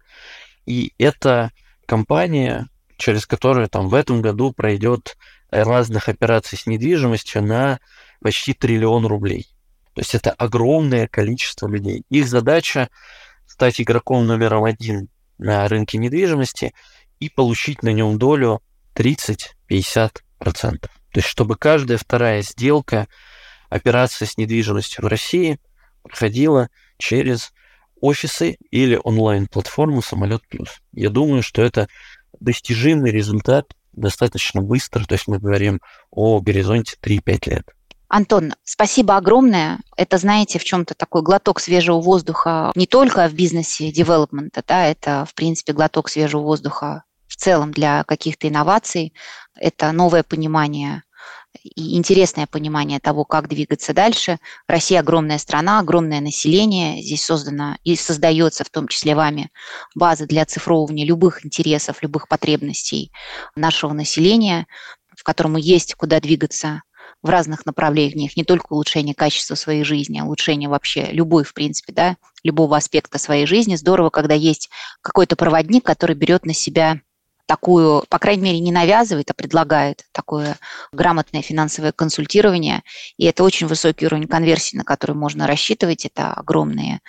И 0.65 0.93
это 0.97 1.51
компания, 1.91 2.69
через 2.95 3.27
которую 3.27 3.67
там 3.67 3.89
в 3.89 3.93
этом 3.93 4.21
году 4.21 4.53
пройдет 4.53 5.17
разных 5.49 6.07
операций 6.07 6.57
с 6.57 6.65
недвижимостью 6.65 7.43
на 7.43 7.81
почти 8.21 8.53
триллион 8.53 9.05
рублей. 9.05 9.49
То 9.93 9.99
есть 9.99 10.15
это 10.15 10.31
огромное 10.31 11.09
количество 11.09 11.67
людей. 11.67 12.05
Их 12.09 12.29
задача 12.29 12.87
стать 13.45 13.81
игроком 13.81 14.25
номером 14.25 14.63
один 14.63 15.09
на 15.37 15.67
рынке 15.67 15.97
недвижимости 15.97 16.73
и 17.19 17.27
получить 17.27 17.83
на 17.83 17.89
нем 17.89 18.17
долю 18.17 18.61
30-50%. 18.95 20.11
То 20.39 20.89
есть 21.13 21.27
чтобы 21.27 21.57
каждая 21.57 21.97
вторая 21.97 22.41
сделка, 22.41 23.09
операция 23.69 24.29
с 24.29 24.37
недвижимостью 24.37 25.03
в 25.03 25.07
России 25.09 25.59
проходила 26.03 26.69
через 26.97 27.51
офисы 28.01 28.57
или 28.71 28.99
онлайн-платформу 29.01 30.01
«Самолет 30.01 30.41
Плюс». 30.49 30.81
Я 30.91 31.09
думаю, 31.09 31.43
что 31.43 31.61
это 31.61 31.87
достижимый 32.39 33.11
результат 33.11 33.67
достаточно 33.93 34.61
быстро, 34.61 35.05
то 35.05 35.13
есть 35.13 35.27
мы 35.27 35.39
говорим 35.39 35.79
о 36.09 36.41
горизонте 36.41 36.97
3-5 37.01 37.49
лет. 37.49 37.67
Антон, 38.07 38.55
спасибо 38.65 39.15
огромное. 39.15 39.79
Это, 39.95 40.17
знаете, 40.17 40.59
в 40.59 40.65
чем-то 40.65 40.95
такой 40.95 41.21
глоток 41.21 41.61
свежего 41.61 42.01
воздуха 42.01 42.73
не 42.75 42.85
только 42.85 43.29
в 43.29 43.33
бизнесе 43.33 43.89
девелопмента, 43.91 44.63
да, 44.67 44.85
это, 44.85 45.25
в 45.25 45.33
принципе, 45.33 45.71
глоток 45.71 46.09
свежего 46.09 46.41
воздуха 46.41 47.03
в 47.27 47.37
целом 47.37 47.71
для 47.71 48.03
каких-то 48.03 48.49
инноваций. 48.49 49.13
Это 49.55 49.93
новое 49.93 50.23
понимание 50.23 51.03
и 51.63 51.97
интересное 51.97 52.47
понимание 52.47 52.99
того, 52.99 53.25
как 53.25 53.47
двигаться 53.47 53.93
дальше. 53.93 54.39
Россия 54.67 54.99
огромная 54.99 55.37
страна, 55.37 55.79
огромное 55.79 56.21
население. 56.21 57.01
Здесь 57.01 57.23
создана 57.23 57.77
и 57.83 57.95
создается, 57.95 58.63
в 58.63 58.69
том 58.69 58.87
числе 58.87 59.15
вами, 59.15 59.51
база 59.95 60.25
для 60.25 60.43
оцифровывания 60.43 61.05
любых 61.05 61.45
интересов, 61.45 62.01
любых 62.01 62.27
потребностей 62.27 63.11
нашего 63.55 63.93
населения, 63.93 64.67
в 65.15 65.23
котором 65.23 65.57
есть 65.57 65.93
куда 65.95 66.19
двигаться 66.19 66.83
в 67.21 67.29
разных 67.29 67.65
направлениях, 67.65 68.35
не 68.35 68.43
только 68.43 68.73
улучшение 68.73 69.13
качества 69.13 69.55
своей 69.55 69.83
жизни, 69.83 70.19
а 70.19 70.25
улучшение 70.25 70.69
вообще 70.69 71.09
любой, 71.11 71.43
в 71.43 71.53
принципе, 71.53 71.93
да, 71.93 72.17
любого 72.43 72.77
аспекта 72.77 73.19
своей 73.19 73.45
жизни. 73.45 73.75
Здорово, 73.75 74.09
когда 74.09 74.33
есть 74.33 74.69
какой-то 75.01 75.35
проводник, 75.35 75.85
который 75.85 76.15
берет 76.15 76.45
на 76.45 76.53
себя 76.53 77.01
такую, 77.51 78.05
по 78.07 78.17
крайней 78.17 78.43
мере, 78.43 78.59
не 78.61 78.71
навязывает, 78.71 79.29
а 79.29 79.33
предлагает 79.33 80.05
такое 80.13 80.57
грамотное 80.93 81.41
финансовое 81.41 81.91
консультирование. 81.91 82.81
И 83.17 83.25
это 83.25 83.43
очень 83.43 83.67
высокий 83.67 84.05
уровень 84.05 84.29
конверсии, 84.29 84.77
на 84.77 84.85
который 84.85 85.17
можно 85.17 85.47
рассчитывать. 85.47 86.05
Это 86.05 86.31
огромный 86.33 87.01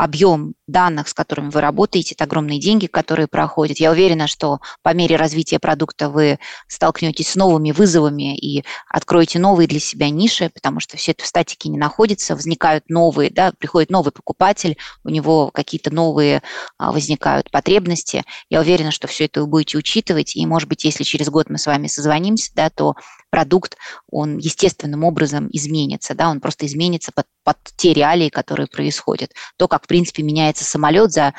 объем 0.00 0.54
данных, 0.66 1.08
с 1.08 1.14
которыми 1.14 1.50
вы 1.50 1.60
работаете, 1.60 2.14
это 2.14 2.24
огромные 2.24 2.58
деньги, 2.58 2.86
которые 2.86 3.26
проходят. 3.26 3.78
Я 3.78 3.90
уверена, 3.90 4.26
что 4.28 4.60
по 4.82 4.94
мере 4.94 5.16
развития 5.16 5.58
продукта 5.58 6.08
вы 6.08 6.38
столкнетесь 6.68 7.28
с 7.28 7.36
новыми 7.36 7.72
вызовами 7.72 8.34
и 8.34 8.64
откроете 8.88 9.38
новые 9.38 9.68
для 9.68 9.78
себя 9.78 10.08
ниши, 10.08 10.48
потому 10.48 10.80
что 10.80 10.96
все 10.96 11.12
это 11.12 11.24
в 11.24 11.26
статике 11.26 11.68
не 11.68 11.76
находится, 11.76 12.34
возникают 12.34 12.88
новые, 12.88 13.30
да, 13.30 13.52
приходит 13.58 13.90
новый 13.90 14.10
покупатель, 14.10 14.78
у 15.04 15.10
него 15.10 15.50
какие-то 15.50 15.92
новые 15.92 16.42
а, 16.78 16.92
возникают 16.92 17.50
потребности. 17.50 18.24
Я 18.48 18.60
уверена, 18.60 18.92
что 18.92 19.06
все 19.06 19.26
это 19.26 19.42
вы 19.42 19.48
будете 19.48 19.76
учитывать, 19.76 20.34
и, 20.34 20.46
может 20.46 20.68
быть, 20.68 20.84
если 20.84 21.04
через 21.04 21.28
год 21.28 21.50
мы 21.50 21.58
с 21.58 21.66
вами 21.66 21.88
созвонимся, 21.88 22.52
да, 22.54 22.70
то 22.70 22.94
продукт, 23.30 23.76
он 24.10 24.38
естественным 24.38 25.04
образом 25.04 25.48
изменится, 25.52 26.14
да, 26.14 26.30
он 26.30 26.40
просто 26.40 26.66
изменится 26.66 27.12
под, 27.14 27.26
под 27.50 27.72
те 27.76 27.92
реалии, 27.92 28.28
которые 28.28 28.68
происходят. 28.68 29.32
То, 29.56 29.66
как, 29.66 29.84
в 29.84 29.88
принципе, 29.88 30.22
меняется 30.22 30.64
самолет 30.64 31.10
за 31.10 31.34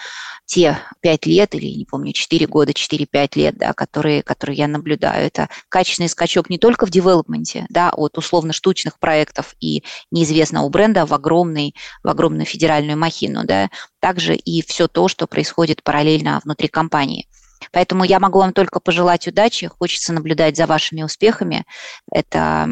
те 0.45 0.77
5 1.01 1.25
лет 1.25 1.55
или, 1.55 1.67
не 1.67 1.85
помню, 1.85 2.11
4 2.11 2.47
года, 2.47 2.73
4-5 2.73 3.29
лет, 3.35 3.57
да, 3.57 3.71
которые, 3.71 4.21
которые 4.21 4.57
я 4.57 4.67
наблюдаю. 4.67 5.25
Это 5.25 5.47
качественный 5.69 6.09
скачок 6.09 6.49
не 6.49 6.57
только 6.57 6.85
в 6.85 6.89
девелопменте, 6.89 7.65
да, 7.69 7.91
от 7.91 8.17
условно 8.17 8.51
штучных 8.51 8.99
проектов 8.99 9.55
и 9.61 9.85
неизвестного 10.11 10.67
бренда 10.67 11.05
в, 11.05 11.13
огромный, 11.13 11.75
в 12.03 12.09
огромную 12.09 12.45
федеральную 12.45 12.97
махину, 12.97 13.45
да, 13.45 13.69
также 14.01 14.35
и 14.35 14.61
все 14.61 14.89
то, 14.89 15.07
что 15.07 15.27
происходит 15.27 15.83
параллельно 15.83 16.41
внутри 16.43 16.67
компании. 16.67 17.27
Поэтому 17.71 18.03
я 18.03 18.19
могу 18.19 18.39
вам 18.39 18.53
только 18.53 18.79
пожелать 18.79 19.27
удачи. 19.27 19.67
Хочется 19.67 20.11
наблюдать 20.11 20.57
за 20.57 20.65
вашими 20.65 21.03
успехами. 21.03 21.63
Это 22.11 22.67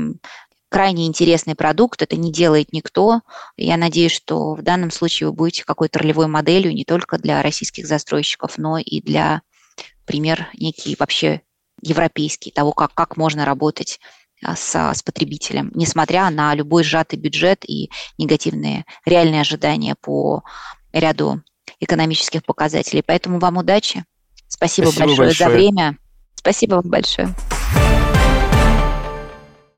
крайне 0.70 1.08
интересный 1.08 1.56
продукт, 1.56 2.02
это 2.02 2.16
не 2.16 2.32
делает 2.32 2.72
никто. 2.72 3.22
Я 3.58 3.78
надеюсь, 3.78 4.12
что 4.14 4.54
в 4.54 4.62
данном 4.62 4.92
случае 4.92 5.30
вы 5.30 5.34
будете 5.34 5.66
какой-то 5.66 6.00
ролевой 6.00 6.28
моделью 6.28 6.74
не 6.74 6.86
только 6.86 7.18
для 7.18 7.42
российских 7.42 7.88
застройщиков, 7.88 8.58
но 8.58 8.78
и 8.78 9.02
для, 9.02 9.42
пример, 10.06 10.48
некий 10.54 10.96
вообще 10.98 11.42
европейский, 11.82 12.52
того, 12.52 12.72
как, 12.72 12.94
как 12.94 13.18
можно 13.18 13.46
работать 13.46 14.00
а, 14.44 14.56
с, 14.56 14.76
с 14.76 15.04
потребителем, 15.04 15.72
несмотря 15.74 16.30
на 16.30 16.54
любой 16.54 16.84
сжатый 16.84 17.18
бюджет 17.18 17.64
и 17.68 17.90
негативные 18.18 18.86
реальные 19.06 19.42
ожидания 19.42 19.96
по 20.00 20.44
ряду 20.94 21.42
экономических 21.80 22.44
показателей. 22.44 23.04
Поэтому 23.06 23.40
вам 23.40 23.58
удачи. 23.58 24.06
Спасибо, 24.48 24.88
Спасибо 24.88 25.08
большое, 25.08 25.28
большое 25.28 25.50
за 25.50 25.56
время. 25.56 25.98
Спасибо 26.36 26.76
вам 26.76 26.90
большое. 26.90 27.36